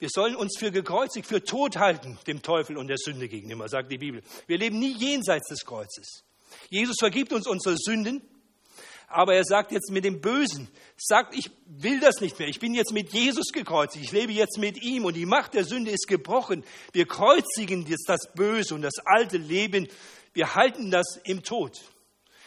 [0.00, 3.92] Wir sollen uns für gekreuzigt, für tot halten, dem Teufel und der Sünde gegenüber, sagt
[3.92, 4.22] die Bibel.
[4.46, 6.24] Wir leben nie jenseits des Kreuzes.
[6.70, 8.22] Jesus vergibt uns unsere Sünden,
[9.08, 12.48] aber er sagt jetzt mit dem Bösen, sagt, ich will das nicht mehr.
[12.48, 14.04] Ich bin jetzt mit Jesus gekreuzigt.
[14.04, 16.64] Ich lebe jetzt mit ihm und die Macht der Sünde ist gebrochen.
[16.92, 19.86] Wir kreuzigen jetzt das Böse und das alte Leben.
[20.32, 21.78] Wir halten das im Tod.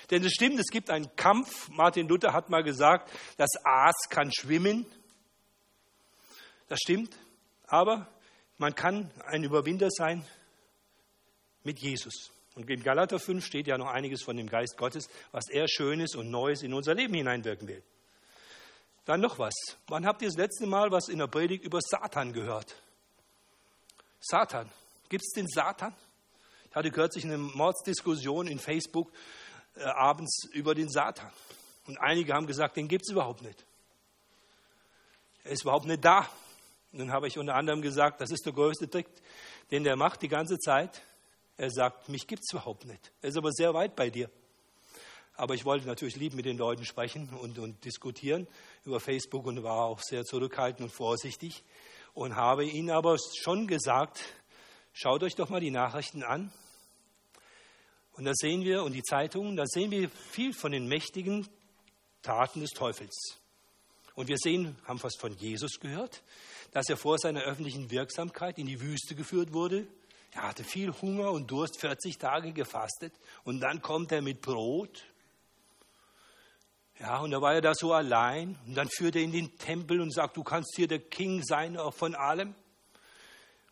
[0.10, 1.70] Denn es stimmt, es gibt einen Kampf.
[1.70, 4.88] Martin Luther hat mal gesagt, das Aas kann schwimmen,
[6.68, 7.16] Das stimmt,
[7.74, 8.06] aber
[8.60, 10.24] man kann ein Überwinder sein
[11.64, 12.30] mit Jesus.
[12.54, 16.14] Und in Galater 5 steht ja noch einiges von dem Geist Gottes, was er Schönes
[16.14, 17.82] und Neues in unser Leben hineinwirken will.
[19.06, 19.56] Dann noch was.
[19.88, 22.76] Wann habt ihr das letzte Mal was in der Predigt über Satan gehört?
[24.20, 24.70] Satan.
[25.10, 25.96] Gibt es den Satan?
[26.70, 29.12] Ich hatte kürzlich eine Mordsdiskussion in Facebook
[29.78, 31.32] äh, abends über den Satan.
[31.88, 33.66] Und einige haben gesagt, den gibt es überhaupt nicht.
[35.44, 36.30] Er ist überhaupt nicht da.
[36.93, 39.08] Dann habe ich unter anderem gesagt, das ist der größte Trick,
[39.71, 41.01] den der macht die ganze Zeit.
[41.58, 43.12] Er sagt, mich gibt es überhaupt nicht.
[43.21, 44.29] Er ist aber sehr weit bei dir.
[45.36, 48.47] Aber ich wollte natürlich lieb mit den Leuten sprechen und, und diskutieren
[48.86, 51.63] über Facebook und war auch sehr zurückhaltend und vorsichtig
[52.13, 54.23] und habe ihnen aber schon gesagt,
[54.93, 56.51] schaut euch doch mal die Nachrichten an.
[58.12, 61.47] Und da sehen wir, und die Zeitungen, da sehen wir viel von den mächtigen
[62.21, 63.39] Taten des Teufels.
[64.13, 66.21] Und wir sehen, haben fast von Jesus gehört,
[66.74, 69.88] dass er vor seiner öffentlichen Wirksamkeit in die Wüste geführt wurde.
[70.32, 73.14] Er hatte viel Hunger und Durst, 40 Tage gefastet.
[73.44, 75.04] Und dann kommt er mit Brot
[77.00, 78.58] ja, und da war er da so allein.
[78.68, 81.78] Und dann führt er in den Tempel und sagt, du kannst hier der King sein,
[81.78, 82.56] auch von allem.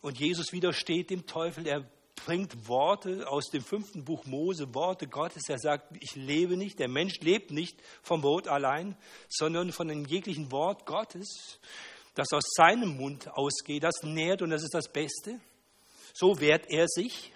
[0.00, 1.66] Und Jesus widersteht dem Teufel.
[1.66, 1.88] Er
[2.26, 5.48] bringt Worte aus dem fünften Buch Mose, Worte Gottes.
[5.48, 8.96] Er sagt, ich lebe nicht, der Mensch lebt nicht vom Brot allein,
[9.28, 11.58] sondern von dem jeglichen Wort Gottes,
[12.14, 13.82] das aus seinem Mund ausgeht.
[13.82, 15.40] Das nährt und das ist das Beste.
[16.12, 17.32] So wehrt er sich.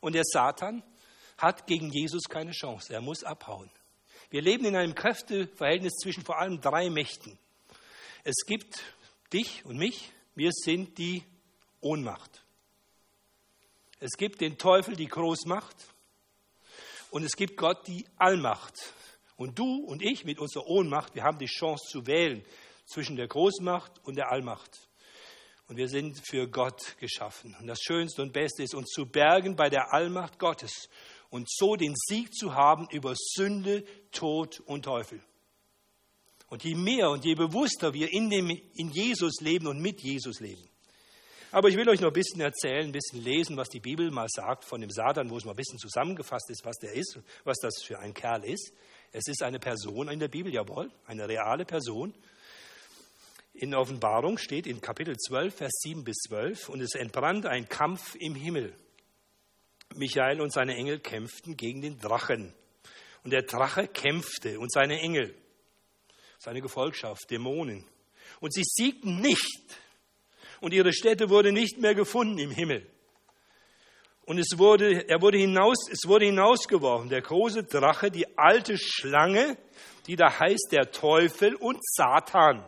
[0.00, 0.82] Und der Satan
[1.38, 2.92] hat gegen Jesus keine Chance.
[2.92, 3.70] Er muss abhauen.
[4.30, 7.38] Wir leben in einem Kräfteverhältnis zwischen vor allem drei Mächten.
[8.24, 8.82] Es gibt
[9.32, 11.22] dich und mich, wir sind die
[11.80, 12.42] Ohnmacht.
[14.00, 15.76] Es gibt den Teufel, die Großmacht.
[17.10, 18.74] Und es gibt Gott, die Allmacht.
[19.36, 22.44] Und du und ich mit unserer Ohnmacht, wir haben die Chance zu wählen
[22.86, 24.88] zwischen der Großmacht und der Allmacht.
[25.68, 27.56] Und wir sind für Gott geschaffen.
[27.60, 30.88] Und das Schönste und Beste ist, uns zu bergen bei der Allmacht Gottes
[31.28, 35.20] und so den Sieg zu haben über Sünde, Tod und Teufel.
[36.48, 40.38] Und je mehr und je bewusster wir in, dem, in Jesus leben und mit Jesus
[40.38, 40.70] leben.
[41.50, 44.28] Aber ich will euch noch ein bisschen erzählen, ein bisschen lesen, was die Bibel mal
[44.28, 47.56] sagt von dem Satan, wo es mal ein bisschen zusammengefasst ist, was der ist, was
[47.58, 48.72] das für ein Kerl ist.
[49.10, 52.14] Es ist eine Person in der Bibel, jawohl, eine reale Person.
[53.58, 58.14] In Offenbarung steht in Kapitel 12, Vers 7 bis 12, und es entbrannt ein Kampf
[58.16, 58.74] im Himmel.
[59.94, 62.52] Michael und seine Engel kämpften gegen den Drachen.
[63.24, 65.34] Und der Drache kämpfte und seine Engel,
[66.38, 67.86] seine Gefolgschaft, Dämonen.
[68.40, 69.64] Und sie siegten nicht.
[70.60, 72.86] Und ihre Stätte wurde nicht mehr gefunden im Himmel.
[74.26, 79.56] Und es wurde, er wurde hinaus, es wurde hinausgeworfen, der große Drache, die alte Schlange,
[80.08, 82.62] die da heißt der Teufel und Satan,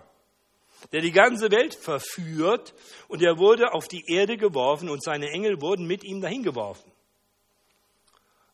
[0.93, 2.75] der die ganze Welt verführt.
[3.09, 6.91] Und er wurde auf die Erde geworfen und seine Engel wurden mit ihm dahin geworfen.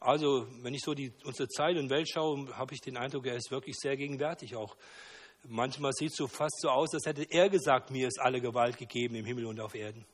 [0.01, 3.37] Also, wenn ich so die, unsere Zeit und Welt schaue, habe ich den Eindruck, er
[3.37, 4.77] ist wirklich sehr gegenwärtig auch.
[5.45, 8.77] Manchmal sieht es so fast so aus, als hätte er gesagt, mir ist alle Gewalt
[8.77, 10.05] gegeben im Himmel und auf Erden.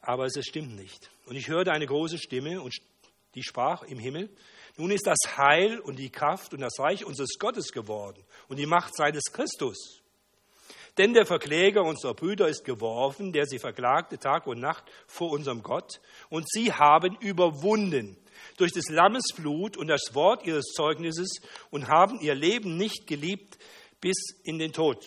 [0.00, 1.10] Aber es stimmt nicht.
[1.26, 2.74] Und ich hörte eine große Stimme und
[3.34, 4.30] die sprach im Himmel,
[4.76, 8.66] nun ist das Heil und die Kraft und das Reich unseres Gottes geworden und die
[8.66, 9.99] Macht seines Christus.
[11.00, 15.62] Denn der Verkläger unserer Brüder ist geworfen, der sie verklagte Tag und Nacht vor unserem
[15.62, 18.18] Gott, und sie haben überwunden
[18.58, 23.56] durch des Lammes Blut und das Wort ihres Zeugnisses und haben ihr Leben nicht geliebt
[24.02, 25.06] bis in den Tod.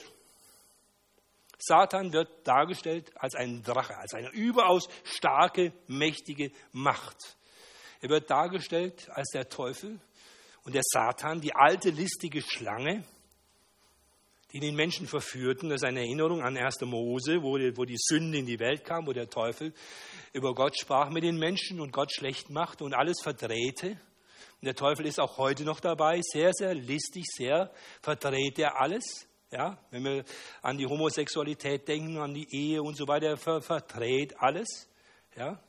[1.60, 7.38] Satan wird dargestellt als ein Drache, als eine überaus starke, mächtige Macht.
[8.02, 10.02] Er wird dargestellt als der Teufel
[10.64, 13.04] und der Satan, die alte, listige Schlange,
[14.54, 15.70] die den Menschen verführten.
[15.70, 16.82] Das ist eine Erinnerung an 1.
[16.82, 19.74] Mose, wo die, wo die Sünde in die Welt kam, wo der Teufel
[20.32, 23.90] über Gott sprach mit den Menschen und Gott schlecht machte und alles verdrehte.
[23.90, 29.28] Und der Teufel ist auch heute noch dabei, sehr, sehr listig, sehr verdreht er alles.
[29.52, 30.24] Ja, wenn wir
[30.62, 34.90] an die Homosexualität denken, an die Ehe und so weiter, er verdreht alles.
[35.36, 35.60] Ja,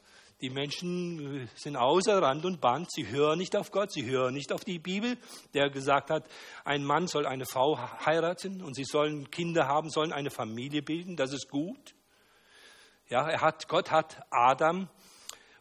[0.41, 2.91] die Menschen sind außer Rand und Band.
[2.91, 5.17] Sie hören nicht auf Gott, sie hören nicht auf die Bibel,
[5.55, 6.29] der gesagt hat,
[6.65, 11.17] ein Mann soll eine Frau heiraten und sie sollen Kinder haben, sollen eine Familie bilden.
[11.17, 11.95] Das ist gut.
[13.09, 14.89] Ja, er hat, Gott hat Adam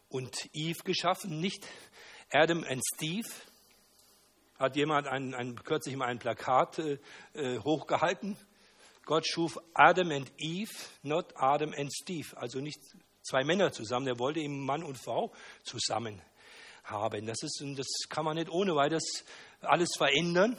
[0.08, 1.66] und Eve geschaffen, nicht
[2.32, 3.28] Adam und Steve.
[4.58, 6.98] Hat jemand ein, ein, kürzlich mal ein Plakat äh,
[7.34, 8.36] äh hochgehalten?
[9.04, 12.28] Gott schuf Adam und Eve, not Adam and Steve.
[12.36, 12.80] Also nicht
[13.24, 14.06] zwei Männer zusammen.
[14.06, 15.32] Er wollte eben Mann und Frau
[15.62, 16.20] zusammen
[16.84, 17.26] haben.
[17.26, 19.24] Das, ist, das kann man nicht ohne weiteres
[19.62, 20.56] alles verändern.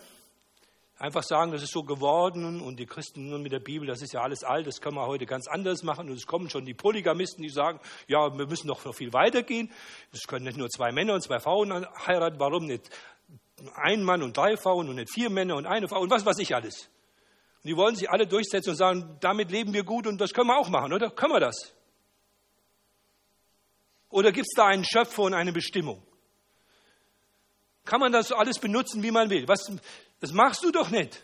[0.98, 4.14] Einfach sagen, das ist so geworden und die Christen nun mit der Bibel, das ist
[4.14, 6.10] ja alles alt, das können wir heute ganz anders machen.
[6.10, 9.70] Und es kommen schon die Polygamisten, die sagen, ja, wir müssen noch viel weiter gehen.
[10.14, 12.90] Es können nicht nur zwei Männer und zwei Frauen heiraten, warum nicht
[13.76, 16.40] ein Mann und drei Frauen und nicht vier Männer und eine Frau und was weiß
[16.40, 16.90] ich alles.
[17.64, 20.48] Und die wollen sich alle durchsetzen und sagen, damit leben wir gut und das können
[20.48, 21.10] wir auch machen, oder?
[21.10, 21.75] Können wir das?
[24.10, 26.06] Oder gibt es da einen Schöpfer und eine Bestimmung?
[27.84, 29.48] Kann man das alles benutzen, wie man will?
[29.48, 29.72] Was,
[30.20, 31.22] das machst du doch nicht.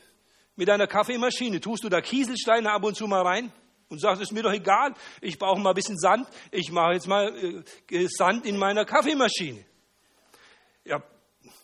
[0.55, 3.51] Mit deiner Kaffeemaschine tust du da Kieselsteine ab und zu mal rein
[3.89, 7.07] und sagst, ist mir doch egal, ich brauche mal ein bisschen Sand, ich mache jetzt
[7.07, 7.35] mal
[7.89, 9.65] äh, Sand in meiner Kaffeemaschine.
[10.85, 11.03] Ja,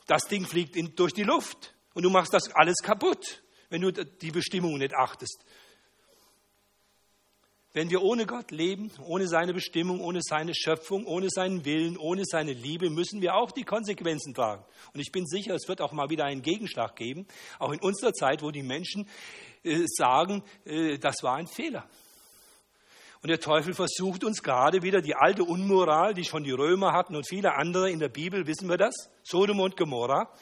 [0.07, 3.91] das Ding fliegt in, durch die Luft und du machst das alles kaputt, wenn du
[3.91, 5.45] die Bestimmungen nicht achtest.
[7.77, 12.23] Wenn wir ohne Gott leben, ohne seine Bestimmung, ohne seine Schöpfung, ohne seinen Willen, ohne
[12.25, 14.65] seine Liebe, müssen wir auch die Konsequenzen tragen.
[14.95, 17.27] Und ich bin sicher, es wird auch mal wieder einen Gegenschlag geben,
[17.59, 19.07] auch in unserer Zeit, wo die Menschen
[19.61, 21.87] äh, sagen, äh, das war ein Fehler.
[23.21, 27.15] Und der Teufel versucht uns gerade wieder die alte Unmoral, die schon die Römer hatten
[27.15, 28.95] und viele andere in der Bibel, wissen wir das?
[29.21, 30.33] Sodom und Gomorra.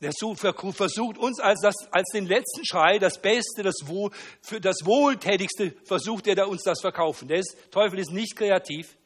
[0.00, 4.10] Der versucht uns als, das, als den letzten Schrei, das Beste, das, Wohl,
[4.40, 7.28] für das Wohltätigste, versucht er da uns das verkaufen.
[7.28, 8.96] Der ist, Teufel ist nicht kreativ.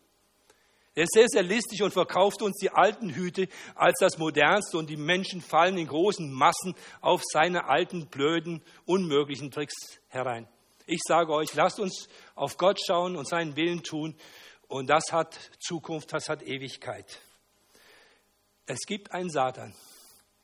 [0.94, 4.88] Er ist sehr, sehr listig und verkauft uns die alten Hüte als das Modernste und
[4.88, 9.74] die Menschen fallen in großen Massen auf seine alten, blöden, unmöglichen Tricks
[10.06, 10.46] herein.
[10.86, 14.14] Ich sage euch, lasst uns auf Gott schauen und seinen Willen tun
[14.68, 17.18] und das hat Zukunft, das hat Ewigkeit.
[18.66, 19.74] Es gibt einen Satan.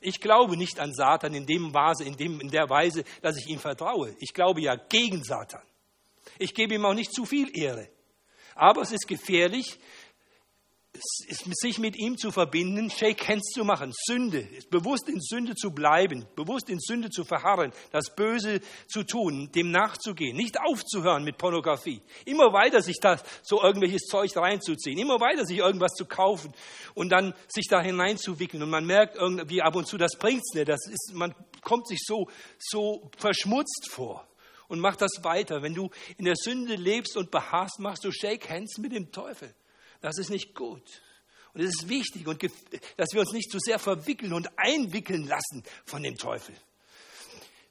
[0.01, 3.47] Ich glaube nicht an Satan in, dem Weise, in, dem, in der Weise, dass ich
[3.49, 4.17] ihm vertraue.
[4.19, 5.63] Ich glaube ja gegen Satan.
[6.39, 7.89] Ich gebe ihm auch nicht zu viel Ehre.
[8.55, 9.79] Aber es ist gefährlich,
[10.93, 16.27] sich mit ihm zu verbinden, Shake Hands zu machen, Sünde, bewusst in Sünde zu bleiben,
[16.35, 22.03] bewusst in Sünde zu verharren, das Böse zu tun, dem nachzugehen, nicht aufzuhören mit Pornografie,
[22.25, 26.53] immer weiter sich da so irgendwelches Zeug reinzuziehen, immer weiter sich irgendwas zu kaufen
[26.95, 30.69] und dann sich da hineinzuwickeln und man merkt irgendwie ab und zu, das bringt's nicht,
[30.69, 34.27] das ist, man kommt sich so, so verschmutzt vor
[34.67, 35.63] und macht das weiter.
[35.63, 39.55] Wenn du in der Sünde lebst und beharrst, machst du Shake Hands mit dem Teufel.
[40.01, 40.83] Das ist nicht gut.
[41.53, 42.25] Und es ist wichtig,
[42.97, 46.55] dass wir uns nicht zu sehr verwickeln und einwickeln lassen von dem Teufel.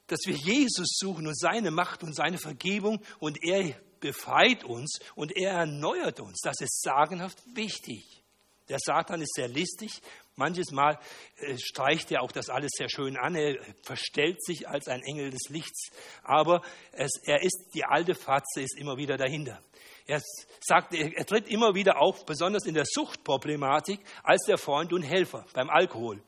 [0.06, 5.34] Dass wir Jesus suchen und seine Macht und seine Vergebung und er befreit uns und
[5.36, 6.40] er erneuert uns.
[6.42, 8.20] Das ist sagenhaft wichtig.
[8.68, 10.00] Der Satan ist sehr listig.
[10.36, 10.98] Manches Mal
[11.36, 13.34] äh, streicht er auch das alles sehr schön an.
[13.34, 15.90] Er verstellt sich als ein Engel des Lichts.
[16.22, 16.62] Aber
[16.92, 19.60] es, er ist, die alte Fatze ist immer wieder dahinter.
[20.06, 20.20] Er
[20.60, 25.44] sagt, er tritt immer wieder auf, besonders in der Suchtproblematik, als der Freund und Helfer
[25.52, 26.22] beim Alkohol.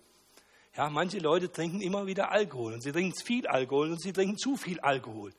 [0.76, 4.38] Ja, manche Leute trinken immer wieder Alkohol und sie trinken viel Alkohol und sie trinken
[4.38, 5.34] zu viel Alkohol.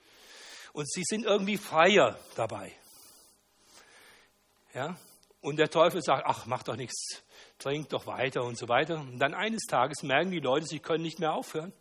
[0.73, 2.71] Und sie sind irgendwie freier dabei.
[4.73, 4.97] Ja,
[5.41, 7.23] und der Teufel sagt, ach, mach doch nichts,
[7.59, 8.99] trink doch weiter und so weiter.
[8.99, 11.73] Und dann eines Tages merken die Leute, sie können nicht mehr aufhören.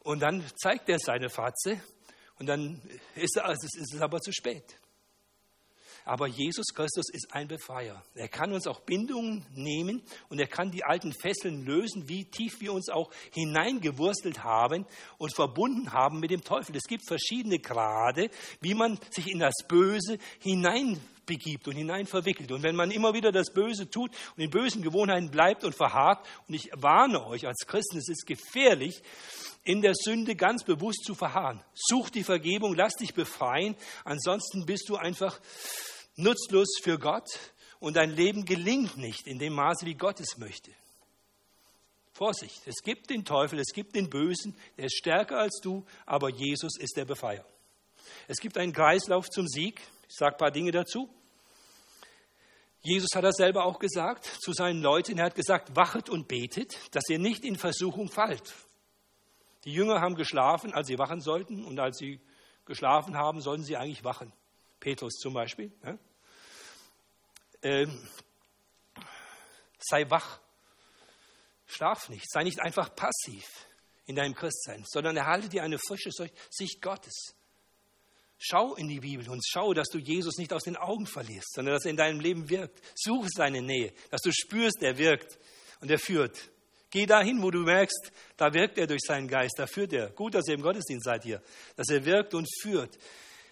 [0.00, 1.80] Und dann zeigt er seine Fatze
[2.38, 2.80] und dann
[3.14, 4.76] ist es, ist es aber zu spät.
[6.04, 8.02] Aber Jesus Christus ist ein Befreier.
[8.14, 12.60] Er kann uns auch Bindungen nehmen und er kann die alten Fesseln lösen, wie tief
[12.60, 14.86] wir uns auch hineingewurstelt haben
[15.18, 16.76] und verbunden haben mit dem Teufel.
[16.76, 18.30] Es gibt verschiedene Grade,
[18.60, 22.50] wie man sich in das Böse hineinbegibt und hineinverwickelt.
[22.52, 26.26] Und wenn man immer wieder das Böse tut und in bösen Gewohnheiten bleibt und verharrt,
[26.48, 29.02] und ich warne euch als Christen, es ist gefährlich,
[29.68, 31.62] in der Sünde ganz bewusst zu verharren.
[31.74, 35.38] Such die Vergebung, lass dich befreien, ansonsten bist du einfach
[36.16, 37.28] nutzlos für Gott
[37.78, 40.70] und dein Leben gelingt nicht in dem Maße, wie Gott es möchte.
[42.14, 46.30] Vorsicht, es gibt den Teufel, es gibt den Bösen, der ist stärker als du, aber
[46.30, 47.44] Jesus ist der Befreier.
[48.26, 49.82] Es gibt einen Kreislauf zum Sieg.
[50.08, 51.10] Ich sage ein paar Dinge dazu.
[52.80, 55.18] Jesus hat das selber auch gesagt zu seinen Leuten.
[55.18, 58.54] Er hat gesagt, wachet und betet, dass ihr nicht in Versuchung fallt.
[59.64, 62.20] Die Jünger haben geschlafen, als sie wachen sollten, und als sie
[62.64, 64.32] geschlafen haben, sollten sie eigentlich wachen.
[64.80, 65.72] Petrus zum Beispiel.
[65.84, 65.98] Ja?
[67.62, 68.08] ähm,
[69.78, 70.40] sei wach,
[71.66, 73.46] schlaf nicht, sei nicht einfach passiv
[74.06, 76.10] in deinem Christsein, sondern erhalte dir eine frische
[76.50, 77.34] Sicht Gottes.
[78.38, 81.74] Schau in die Bibel und schau, dass du Jesus nicht aus den Augen verlierst, sondern
[81.74, 82.80] dass er in deinem Leben wirkt.
[82.94, 85.38] Suche seine Nähe, dass du spürst, er wirkt
[85.80, 86.38] und er führt.
[86.90, 90.10] Geh dahin, wo du merkst, da wirkt er durch seinen Geist, da führt er.
[90.10, 91.42] Gut, dass ihr im Gottesdienst seid hier,
[91.76, 92.98] dass er wirkt und führt.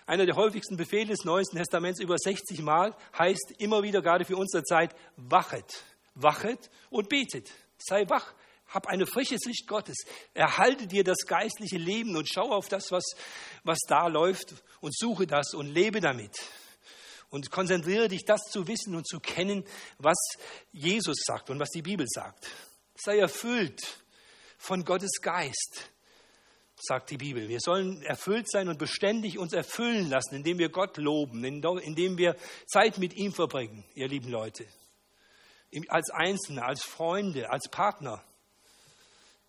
[0.07, 4.37] Einer der häufigsten Befehle des Neuen Testaments, über 60 Mal, heißt immer wieder, gerade für
[4.37, 5.83] unsere Zeit, wachet.
[6.15, 7.51] Wachet und betet.
[7.77, 8.33] Sei wach.
[8.69, 9.97] Hab eine frische Sicht Gottes.
[10.33, 13.05] Erhalte dir das geistliche Leben und schau auf das, was,
[13.65, 16.37] was da läuft und suche das und lebe damit.
[17.29, 19.65] Und konzentriere dich, das zu wissen und zu kennen,
[19.99, 20.17] was
[20.73, 22.49] Jesus sagt und was die Bibel sagt.
[22.97, 24.03] Sei erfüllt
[24.59, 25.91] von Gottes Geist,
[26.77, 27.49] sagt die Bibel.
[27.49, 32.37] Wir sollen erfüllt sein und beständig uns erfüllen lassen, indem wir Gott loben, indem wir
[32.67, 34.67] Zeit mit ihm verbringen, ihr lieben Leute.
[35.89, 38.25] Als Einzelne, als Freunde, als Partner.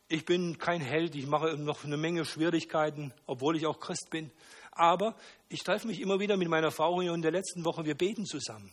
[0.09, 4.31] Ich bin kein Held, ich mache noch eine Menge Schwierigkeiten, obwohl ich auch Christ bin.
[4.71, 5.15] Aber
[5.49, 8.25] ich treffe mich immer wieder mit meiner Frau hier in der letzten Woche, wir beten
[8.25, 8.71] zusammen.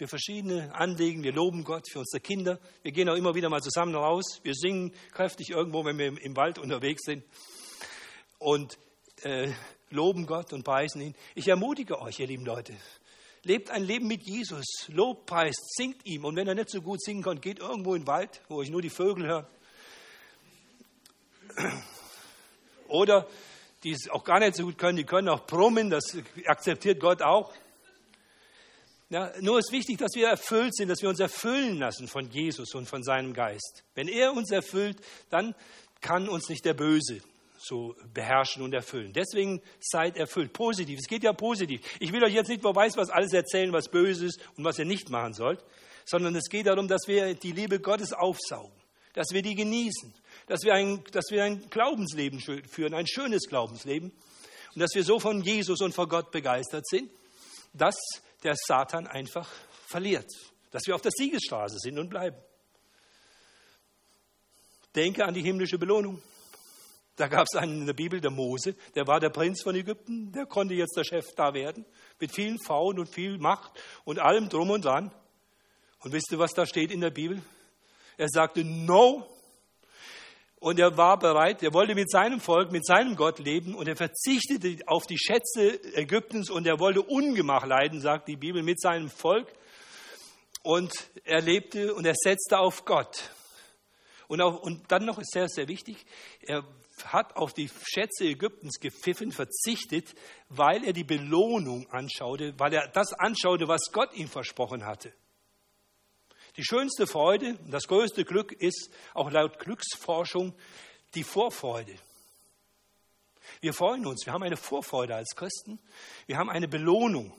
[0.00, 2.58] Für verschiedene Anliegen, wir loben Gott für unsere Kinder.
[2.80, 4.40] Wir gehen auch immer wieder mal zusammen raus.
[4.42, 7.22] Wir singen kräftig irgendwo, wenn wir im Wald unterwegs sind.
[8.38, 8.78] Und
[9.24, 9.52] äh,
[9.90, 11.14] loben Gott und preisen ihn.
[11.34, 12.74] Ich ermutige euch, ihr lieben Leute,
[13.42, 16.24] lebt ein Leben mit Jesus, lobpreist, singt ihm.
[16.24, 18.70] Und wenn er nicht so gut singen kann, geht irgendwo in den Wald, wo ich
[18.70, 19.50] nur die Vögel höre.
[22.88, 23.28] Oder
[23.84, 27.20] die es auch gar nicht so gut können, die können auch brummen, das akzeptiert Gott
[27.20, 27.52] auch.
[29.10, 32.74] Ja, nur ist wichtig, dass wir erfüllt sind, dass wir uns erfüllen lassen von Jesus
[32.76, 33.82] und von seinem Geist.
[33.94, 34.98] Wenn er uns erfüllt,
[35.30, 35.56] dann
[36.00, 37.20] kann uns nicht der Böse
[37.58, 39.12] so beherrschen und erfüllen.
[39.12, 40.52] Deswegen seid erfüllt.
[40.52, 41.00] Positiv.
[41.00, 41.80] Es geht ja positiv.
[41.98, 44.78] Ich will euch jetzt nicht, wer weiß, was alles erzählen, was böse ist und was
[44.78, 45.62] ihr nicht machen sollt,
[46.06, 48.72] sondern es geht darum, dass wir die Liebe Gottes aufsaugen,
[49.14, 50.14] dass wir die genießen,
[50.46, 54.12] dass wir ein, dass wir ein Glaubensleben führen, ein schönes Glaubensleben
[54.74, 57.10] und dass wir so von Jesus und von Gott begeistert sind,
[57.74, 57.96] dass
[58.42, 59.48] der Satan einfach
[59.86, 60.30] verliert,
[60.70, 62.36] dass wir auf der Siegesstraße sind und bleiben.
[64.94, 66.22] Denke an die himmlische Belohnung.
[67.16, 70.32] Da gab es einen in der Bibel, der Mose, der war der Prinz von Ägypten,
[70.32, 71.84] der konnte jetzt der Chef da werden,
[72.18, 73.72] mit vielen Frauen und viel Macht
[74.04, 75.12] und allem drum und dran.
[75.98, 77.42] Und wisst ihr, was da steht in der Bibel?
[78.16, 79.26] Er sagte No.
[80.60, 83.96] Und er war bereit, er wollte mit seinem Volk, mit seinem Gott leben und er
[83.96, 89.08] verzichtete auf die Schätze Ägyptens und er wollte Ungemach leiden, sagt die Bibel, mit seinem
[89.08, 89.50] Volk.
[90.62, 90.92] Und
[91.24, 93.30] er lebte und er setzte auf Gott.
[94.28, 96.04] Und, auch, und dann noch ist sehr, sehr wichtig,
[96.42, 96.62] er
[97.06, 100.14] hat auf die Schätze Ägyptens gepfiffen, verzichtet,
[100.50, 105.10] weil er die Belohnung anschaute, weil er das anschaute, was Gott ihm versprochen hatte.
[106.60, 110.52] Die schönste Freude, das größte Glück ist, auch laut Glücksforschung,
[111.14, 111.94] die Vorfreude.
[113.62, 115.78] Wir freuen uns, wir haben eine Vorfreude als Christen,
[116.26, 117.32] wir haben eine Belohnung.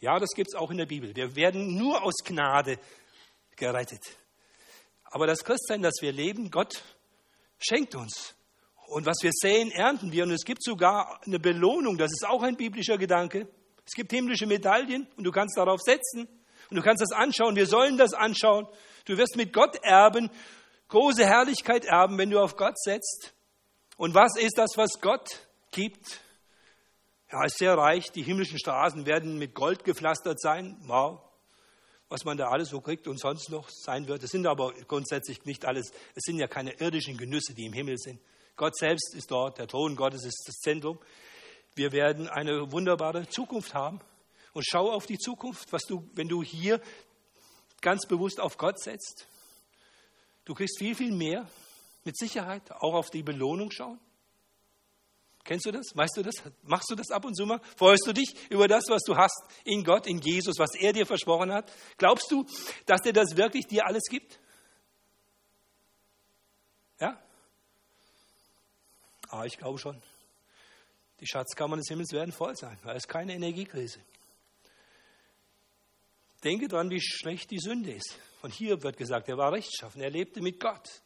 [0.00, 1.14] Ja, das gibt es auch in der Bibel.
[1.14, 2.80] Wir werden nur aus Gnade
[3.54, 4.02] gerettet.
[5.04, 6.82] Aber das Christsein, das wir leben, Gott
[7.60, 8.34] schenkt uns.
[8.88, 10.24] Und was wir säen, ernten wir.
[10.24, 13.46] Und es gibt sogar eine Belohnung, das ist auch ein biblischer Gedanke.
[13.86, 16.28] Es gibt himmlische Medaillen und du kannst darauf setzen.
[16.70, 17.56] Und du kannst das anschauen.
[17.56, 18.66] Wir sollen das anschauen.
[19.04, 20.30] Du wirst mit Gott erben,
[20.88, 23.32] große Herrlichkeit erben, wenn du auf Gott setzt.
[23.96, 25.28] Und was ist das, was Gott
[25.70, 26.20] gibt?
[27.28, 28.10] Er ist sehr reich.
[28.12, 30.76] Die himmlischen Straßen werden mit Gold gepflastert sein.
[30.86, 31.20] Wow
[32.08, 34.22] was man da alles so kriegt und sonst noch sein wird.
[34.22, 37.98] Es sind aber grundsätzlich nicht alles, es sind ja keine irdischen Genüsse, die im Himmel
[37.98, 38.20] sind.
[38.56, 40.98] Gott selbst ist dort, der Thron Gottes ist das Zentrum.
[41.74, 44.00] Wir werden eine wunderbare Zukunft haben.
[44.58, 46.82] Und schau auf die Zukunft, was du, wenn du hier
[47.80, 49.28] ganz bewusst auf Gott setzt.
[50.44, 51.48] Du kriegst viel, viel mehr,
[52.02, 54.00] mit Sicherheit, auch auf die Belohnung schauen.
[55.44, 55.94] Kennst du das?
[55.94, 56.34] Weißt du das?
[56.64, 57.60] Machst du das ab und zu mal?
[57.76, 61.06] Freust du dich über das, was du hast in Gott, in Jesus, was er dir
[61.06, 61.72] versprochen hat?
[61.96, 62.44] Glaubst du,
[62.84, 64.40] dass er das wirklich dir alles gibt?
[66.98, 67.16] Ja?
[69.28, 70.02] Ah, ich glaube schon.
[71.20, 74.00] Die Schatzkammern des Himmels werden voll sein, weil es keine Energiekrise.
[76.44, 78.16] Denke daran, wie schlecht die Sünde ist.
[78.40, 81.02] Von hier wird gesagt, er war rechtschaffen, er lebte mit Gott.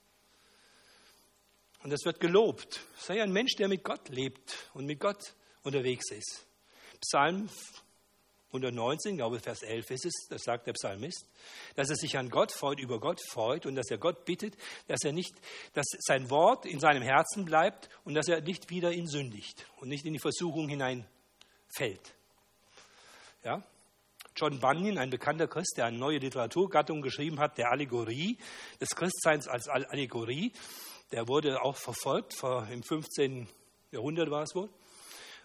[1.83, 2.81] Und das wird gelobt.
[2.97, 6.47] Sei ein Mensch, der mit Gott lebt und mit Gott unterwegs ist.
[7.01, 7.49] Psalm
[8.53, 11.27] 119, glaube Vers 11 ist es, das sagt der Psalmist,
[11.75, 14.57] dass er sich an Gott freut, über Gott freut und dass er Gott bittet,
[14.89, 15.35] dass er nicht,
[15.73, 19.89] dass sein Wort in seinem Herzen bleibt und dass er nicht wieder ihn sündigt und
[19.89, 22.15] nicht in die Versuchung hineinfällt.
[23.43, 23.65] Ja?
[24.37, 28.39] John Bunyan, ein bekannter Christ, der eine neue Literaturgattung geschrieben hat, der Allegorie,
[28.81, 30.53] des Christseins als Allegorie,
[31.13, 32.35] der wurde auch verfolgt,
[32.71, 33.47] im 15.
[33.91, 34.71] Jahrhundert war es wohl.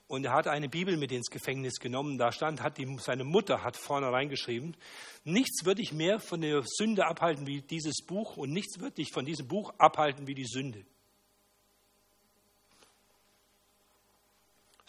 [0.07, 2.17] Und er hat eine Bibel mit ins Gefängnis genommen.
[2.17, 4.77] Da stand, hat die, seine Mutter hat vorne reingeschrieben,
[5.25, 9.11] nichts wird dich mehr von der Sünde abhalten wie dieses Buch und nichts wird dich
[9.11, 10.85] von diesem Buch abhalten wie die Sünde.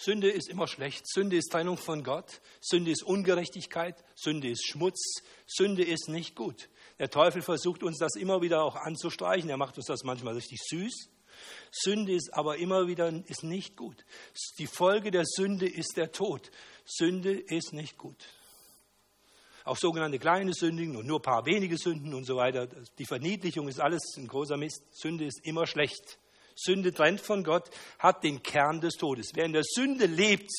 [0.00, 1.08] Sünde ist immer schlecht.
[1.08, 2.40] Sünde ist Trennung von Gott.
[2.60, 3.96] Sünde ist Ungerechtigkeit.
[4.14, 5.22] Sünde ist Schmutz.
[5.46, 6.68] Sünde ist nicht gut.
[7.00, 9.50] Der Teufel versucht uns das immer wieder auch anzustreichen.
[9.50, 11.10] Er macht uns das manchmal richtig süß.
[11.72, 14.04] Sünde ist aber immer wieder ist nicht gut.
[14.58, 16.50] Die Folge der Sünde ist der Tod.
[16.84, 18.24] Sünde ist nicht gut.
[19.64, 22.68] Auch sogenannte kleine Sündigen und nur ein paar wenige Sünden und so weiter.
[22.98, 24.82] Die Verniedlichung ist alles ein großer Mist.
[24.92, 26.18] Sünde ist immer schlecht.
[26.58, 29.30] Sünde trennt von Gott, hat den Kern des Todes.
[29.34, 30.50] Wer in der Sünde lebt,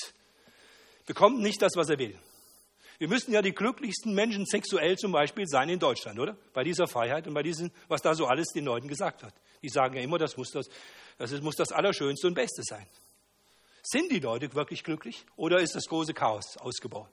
[1.06, 2.18] bekommt nicht das, was er will.
[3.00, 6.36] Wir müssten ja die glücklichsten Menschen sexuell zum Beispiel sein in Deutschland, oder?
[6.54, 9.34] Bei dieser Freiheit und bei diesem, was da so alles den Leuten gesagt hat.
[9.62, 10.68] Die sagen ja immer, das muss das,
[11.18, 12.86] das muss das Allerschönste und Beste sein.
[13.84, 17.10] Sind die Leute wirklich glücklich oder ist das große Chaos ausgebaut?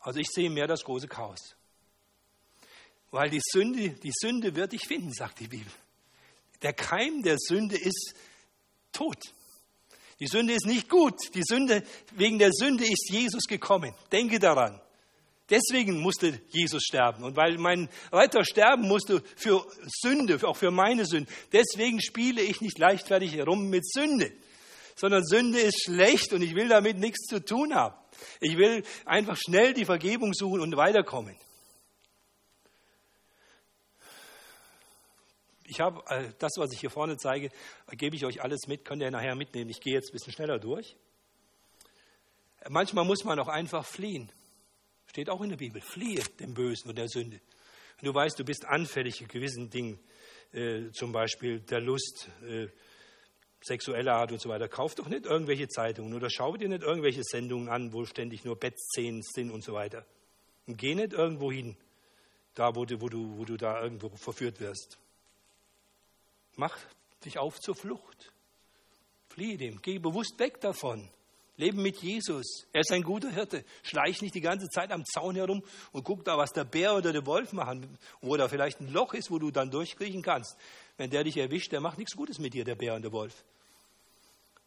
[0.00, 1.54] Also ich sehe mehr das große Chaos.
[3.10, 5.72] Weil die Sünde, die Sünde wird dich finden, sagt die Bibel.
[6.62, 8.14] Der Keim der Sünde ist
[8.92, 9.18] tot.
[10.20, 11.14] Die Sünde ist nicht gut.
[11.34, 13.94] Die Sünde, wegen der Sünde ist Jesus gekommen.
[14.10, 14.80] Denke daran.
[15.50, 17.24] Deswegen musste Jesus sterben.
[17.24, 22.60] Und weil mein Retter sterben musste für Sünde, auch für meine Sünde, deswegen spiele ich
[22.60, 24.32] nicht leichtfertig herum mit Sünde.
[24.94, 27.94] Sondern Sünde ist schlecht und ich will damit nichts zu tun haben.
[28.40, 31.36] Ich will einfach schnell die Vergebung suchen und weiterkommen.
[35.68, 37.50] Ich habe äh, das, was ich hier vorne zeige,
[37.92, 39.68] gebe ich euch alles mit, könnt ihr nachher mitnehmen.
[39.68, 40.96] Ich gehe jetzt ein bisschen schneller durch.
[42.68, 44.32] Manchmal muss man auch einfach fliehen.
[45.06, 45.82] Steht auch in der Bibel.
[45.82, 47.40] Fliehe dem Bösen und der Sünde.
[48.00, 49.98] Und du weißt, du bist anfällig gewissen Dingen,
[50.52, 52.68] äh, zum Beispiel der Lust, äh,
[53.60, 54.68] sexueller Art und so weiter.
[54.68, 58.56] Kauf doch nicht irgendwelche Zeitungen oder schau dir nicht irgendwelche Sendungen an, wo ständig nur
[58.56, 60.06] Bettszenen sind und so weiter.
[60.66, 61.76] Und geh nicht irgendwo hin,
[62.54, 64.98] da wo du, wo du, wo du da irgendwo verführt wirst.
[66.58, 66.76] Mach
[67.24, 68.32] dich auf zur Flucht.
[69.28, 71.08] Fliehe dem, geh bewusst weg davon.
[71.56, 72.66] Leben mit Jesus.
[72.72, 73.64] Er ist ein guter Hirte.
[73.84, 77.12] Schleich nicht die ganze Zeit am Zaun herum und guck da, was der Bär oder
[77.12, 80.56] der Wolf machen, wo da vielleicht ein Loch ist, wo du dann durchkriechen kannst.
[80.96, 83.44] Wenn der dich erwischt, der macht nichts Gutes mit dir, der Bär und der Wolf.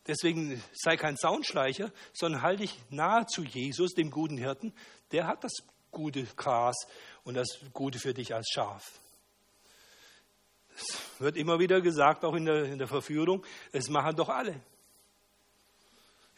[0.07, 4.73] Deswegen sei kein Zaunschleicher, sondern halte dich nahe zu Jesus, dem guten Hirten.
[5.11, 5.51] Der hat das
[5.91, 6.87] gute Gras
[7.25, 9.00] und das Gute für dich als Schaf.
[10.75, 14.61] Es wird immer wieder gesagt, auch in der, in der Verführung, es machen doch alle.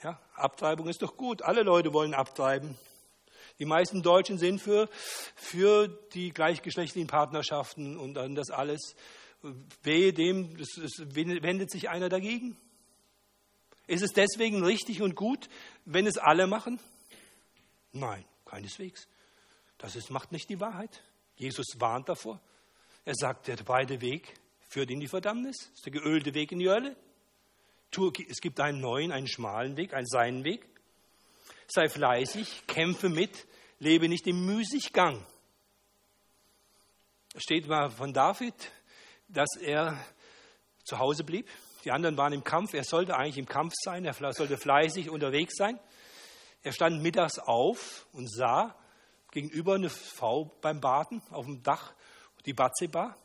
[0.03, 1.41] Ja, Abtreibung ist doch gut.
[1.41, 2.77] Alle Leute wollen abtreiben.
[3.59, 4.89] Die meisten Deutschen sind für,
[5.36, 8.95] für die gleichgeschlechtlichen Partnerschaften und dann das alles.
[9.84, 12.57] Wehe dem, es, es wendet sich einer dagegen.
[13.88, 15.49] Ist es deswegen richtig und gut,
[15.86, 16.79] wenn es alle machen?
[17.91, 19.07] Nein, keineswegs.
[19.77, 21.03] Das ist, macht nicht die Wahrheit.
[21.36, 22.39] Jesus warnt davor.
[23.06, 24.34] Er sagt, der beide Weg
[24.68, 25.58] führt in die Verdammnis.
[25.58, 26.95] Das ist der geölte Weg in die Hölle
[28.30, 30.68] es gibt einen neuen, einen schmalen Weg, einen seinen Weg.
[31.68, 33.47] Sei fleißig, kämpfe mit,
[33.80, 35.26] lebe nicht im Müßiggang.
[37.36, 38.54] Es steht mal von David,
[39.28, 39.97] dass er
[40.84, 41.49] zu Hause blieb.
[41.84, 42.74] Die anderen waren im Kampf.
[42.74, 44.06] Er sollte eigentlich im Kampf sein.
[44.06, 45.80] Er sollte fleißig unterwegs sein.
[46.62, 48.76] Er stand mittags auf und sah
[49.32, 51.93] gegenüber eine Frau beim Baden auf dem Dach,
[52.45, 53.15] die Batzeba.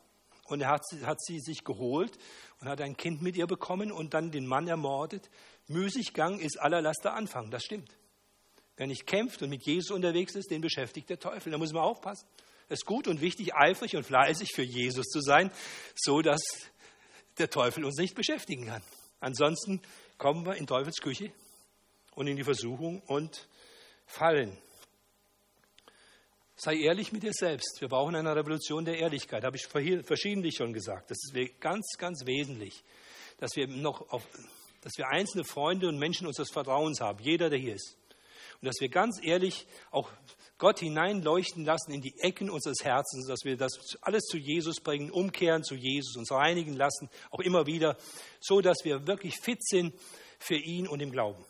[0.45, 2.17] Und er hat, hat sie sich geholt
[2.59, 5.29] und hat ein Kind mit ihr bekommen und dann den Mann ermordet.
[5.67, 7.95] Müßiggang ist aller Laster Anfang, das stimmt.
[8.75, 11.51] Wer nicht kämpft und mit Jesus unterwegs ist, den beschäftigt der Teufel.
[11.51, 12.27] Da muss man aufpassen.
[12.69, 15.51] Es ist gut und wichtig, eifrig und fleißig für Jesus zu sein,
[15.95, 16.41] so dass
[17.37, 18.81] der Teufel uns nicht beschäftigen kann.
[19.19, 19.81] Ansonsten
[20.17, 21.31] kommen wir in Teufels Küche
[22.15, 23.47] und in die Versuchung und
[24.05, 24.57] fallen.
[26.61, 27.79] Sei ehrlich mit dir selbst.
[27.79, 31.09] Wir brauchen eine Revolution der Ehrlichkeit, habe ich verschiedentlich schon gesagt.
[31.09, 32.83] Das ist ganz, ganz wesentlich,
[33.37, 34.27] dass wir noch auf,
[34.81, 37.95] dass wir einzelne Freunde und Menschen unseres Vertrauens haben, jeder, der hier ist.
[38.61, 40.11] Und dass wir ganz ehrlich auch
[40.57, 45.11] Gott hineinleuchten lassen in die Ecken unseres Herzens, dass wir das alles zu Jesus bringen,
[45.11, 47.95] umkehren zu Jesus, uns reinigen lassen, auch immer wieder,
[48.41, 49.93] so dass wir wirklich fit sind
[50.39, 51.41] für ihn und im Glauben.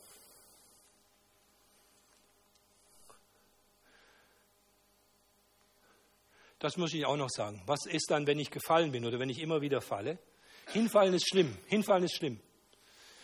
[6.60, 7.62] Das muss ich auch noch sagen.
[7.66, 10.20] Was ist dann, wenn ich gefallen bin oder wenn ich immer wieder falle?
[10.68, 11.58] Hinfallen ist schlimm.
[11.68, 12.40] Hinfallen ist schlimm.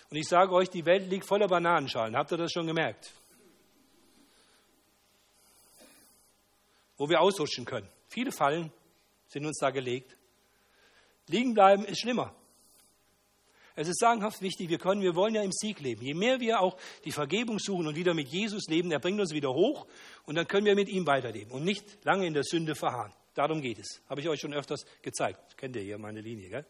[0.09, 2.15] Und ich sage euch, die Welt liegt voller Bananenschalen.
[2.15, 3.11] Habt ihr das schon gemerkt?
[6.97, 7.89] Wo wir ausrutschen können.
[8.07, 8.71] Viele Fallen
[9.27, 10.15] sind uns da gelegt.
[11.27, 12.33] Liegen bleiben ist schlimmer.
[13.75, 16.01] Es ist sagenhaft wichtig, wir können, wir wollen ja im Sieg leben.
[16.01, 19.33] Je mehr wir auch die Vergebung suchen und wieder mit Jesus leben, er bringt uns
[19.33, 19.85] wieder hoch
[20.25, 23.11] und dann können wir mit ihm weiterleben und nicht lange in der Sünde verharren.
[23.35, 24.01] Darum geht es.
[24.09, 25.57] Habe ich euch schon öfters gezeigt.
[25.57, 26.65] Kennt ihr hier meine Linie, gell?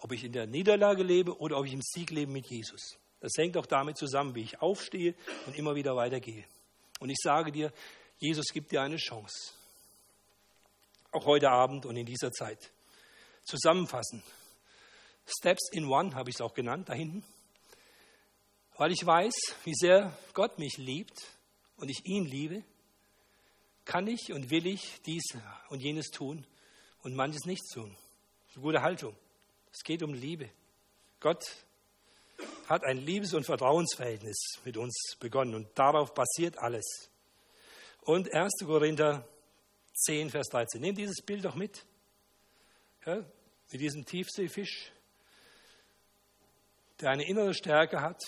[0.00, 2.98] Ob ich in der Niederlage lebe oder ob ich im Sieg lebe mit Jesus.
[3.20, 5.14] Das hängt auch damit zusammen, wie ich aufstehe
[5.46, 6.44] und immer wieder weitergehe.
[7.00, 7.72] Und ich sage dir,
[8.18, 9.52] Jesus gibt dir eine Chance.
[11.12, 12.70] Auch heute Abend und in dieser Zeit.
[13.44, 14.22] Zusammenfassen.
[15.26, 17.24] Steps in One habe ich es auch genannt, da hinten.
[18.76, 21.18] Weil ich weiß, wie sehr Gott mich liebt
[21.76, 22.64] und ich ihn liebe,
[23.88, 25.24] kann ich und will ich dies
[25.70, 26.46] und jenes tun
[27.02, 27.90] und manches nicht tun.
[27.90, 29.16] Das ist eine gute Haltung.
[29.72, 30.50] Es geht um Liebe.
[31.20, 31.42] Gott
[32.66, 36.84] hat ein Liebes- und Vertrauensverhältnis mit uns begonnen und darauf basiert alles.
[38.02, 38.52] Und 1.
[38.66, 39.26] Korinther
[39.94, 40.82] 10, Vers 13.
[40.82, 41.86] Nehmt dieses Bild doch mit.
[43.06, 43.24] Ja,
[43.72, 44.92] mit diesem Tiefseefisch,
[47.00, 48.22] der eine innere Stärke hat.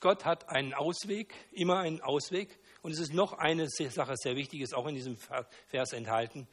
[0.00, 2.58] Gott hat einen Ausweg, immer einen Ausweg.
[2.82, 5.16] Und es ist noch eine Sache sehr wichtig, ist auch in diesem
[5.68, 6.48] Vers enthalten.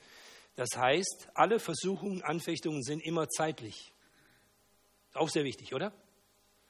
[0.56, 3.94] Das heißt, alle Versuchungen, Anfechtungen sind immer zeitlich.
[5.14, 5.92] Auch sehr wichtig, oder?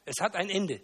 [0.05, 0.81] Es hat ein Ende.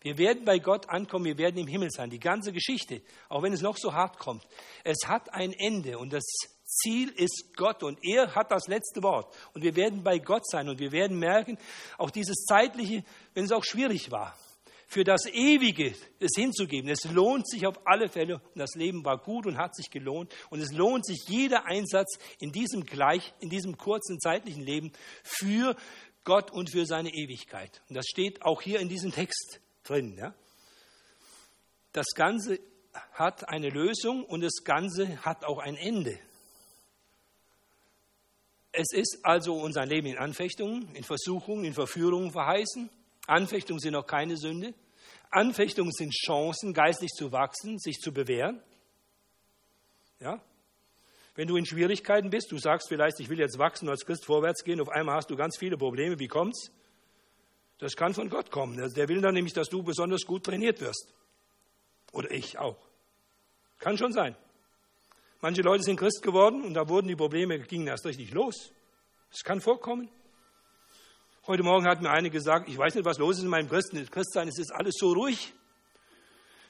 [0.00, 2.10] Wir werden bei Gott ankommen, wir werden im Himmel sein.
[2.10, 4.46] Die ganze Geschichte, auch wenn es noch so hart kommt,
[4.84, 6.24] es hat ein Ende und das
[6.64, 9.34] Ziel ist Gott und er hat das letzte Wort.
[9.52, 11.58] Und wir werden bei Gott sein und wir werden merken,
[11.98, 13.04] auch dieses zeitliche,
[13.34, 14.36] wenn es auch schwierig war,
[14.86, 16.88] für das Ewige es hinzugeben.
[16.88, 20.32] Es lohnt sich auf alle Fälle und das Leben war gut und hat sich gelohnt
[20.48, 25.76] und es lohnt sich jeder Einsatz in diesem gleich, in diesem kurzen zeitlichen Leben für
[26.24, 27.82] Gott und für seine Ewigkeit.
[27.88, 30.16] Und das steht auch hier in diesem Text drin.
[30.16, 30.34] Ja?
[31.92, 32.60] Das Ganze
[33.12, 36.18] hat eine Lösung und das Ganze hat auch ein Ende.
[38.72, 42.90] Es ist also unser Leben in Anfechtungen, in Versuchungen, in Verführungen verheißen.
[43.26, 44.74] Anfechtungen sind auch keine Sünde.
[45.30, 48.62] Anfechtungen sind Chancen, geistlich zu wachsen, sich zu bewähren.
[50.20, 50.40] Ja?
[51.34, 54.64] Wenn du in Schwierigkeiten bist, du sagst vielleicht, ich will jetzt wachsen als Christ vorwärts
[54.64, 56.70] gehen, auf einmal hast du ganz viele Probleme, wie kommt's?
[57.78, 58.76] Das kann von Gott kommen.
[58.94, 61.12] Der will dann nämlich, dass du besonders gut trainiert wirst.
[62.12, 62.78] Oder ich auch.
[63.78, 64.34] Kann schon sein.
[65.42, 68.72] Manche Leute sind Christ geworden und da wurden die Probleme, gingen erst richtig los.
[69.30, 70.08] Das kann vorkommen.
[71.48, 74.48] Heute Morgen hat mir eine gesagt, ich weiß nicht, was los ist in meinem Christsein,
[74.48, 75.52] es ist alles so ruhig.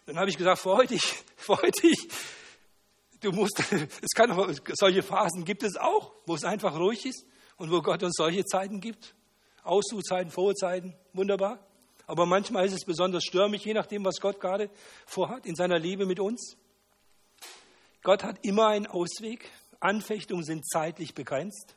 [0.05, 1.03] Dann habe ich gesagt, freu dich,
[1.37, 2.09] freu dich.
[3.21, 3.59] Du musst,
[4.03, 7.25] es kann solche Phasen gibt es auch, wo es einfach ruhig ist
[7.57, 9.15] und wo Gott uns solche Zeiten gibt.
[9.63, 11.59] Aussuchzeiten, frohe Zeiten, wunderbar.
[12.07, 14.69] Aber manchmal ist es besonders stürmisch, je nachdem, was Gott gerade
[15.07, 16.59] vorhat in seiner Liebe mit uns.
[18.03, 19.51] Gott hat immer einen Ausweg.
[19.81, 21.75] Anfechtungen sind zeitlich begrenzt.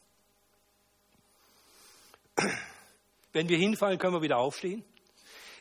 [3.31, 4.83] Wenn wir hinfallen, können wir wieder aufstehen.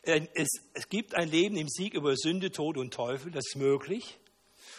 [0.01, 4.17] Es, es gibt ein Leben im Sieg über Sünde, Tod und Teufel, das ist möglich.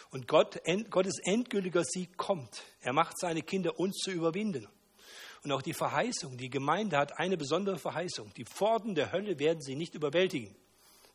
[0.09, 2.63] Und Gott, Gottes endgültiger Sieg kommt.
[2.81, 4.67] Er macht seine Kinder, uns zu überwinden.
[5.43, 8.33] Und auch die Verheißung, die Gemeinde hat eine besondere Verheißung.
[8.35, 10.55] Die Pforten der Hölle werden sie nicht überwältigen.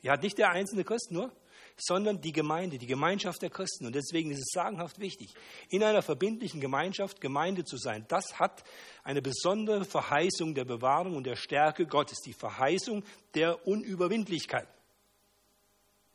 [0.03, 1.33] Die hat nicht der einzelne Christ nur,
[1.77, 3.87] sondern die Gemeinde, die Gemeinschaft der Christen.
[3.87, 5.35] Und deswegen ist es sagenhaft wichtig,
[5.69, 8.07] in einer verbindlichen Gemeinschaft Gemeinde zu sein.
[8.09, 8.65] Das hat
[9.05, 13.05] eine besondere Verheißung der Bewahrung und der Stärke Gottes, die Verheißung
[13.35, 14.69] der Unüberwindlichkeit.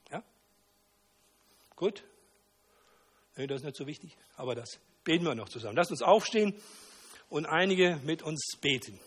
[0.09, 0.23] Ja?
[1.75, 2.03] Gut?
[3.37, 5.75] Nee, das ist nicht so wichtig, aber das beten wir noch zusammen.
[5.75, 6.55] Lasst uns aufstehen
[7.29, 8.99] und einige mit uns beten.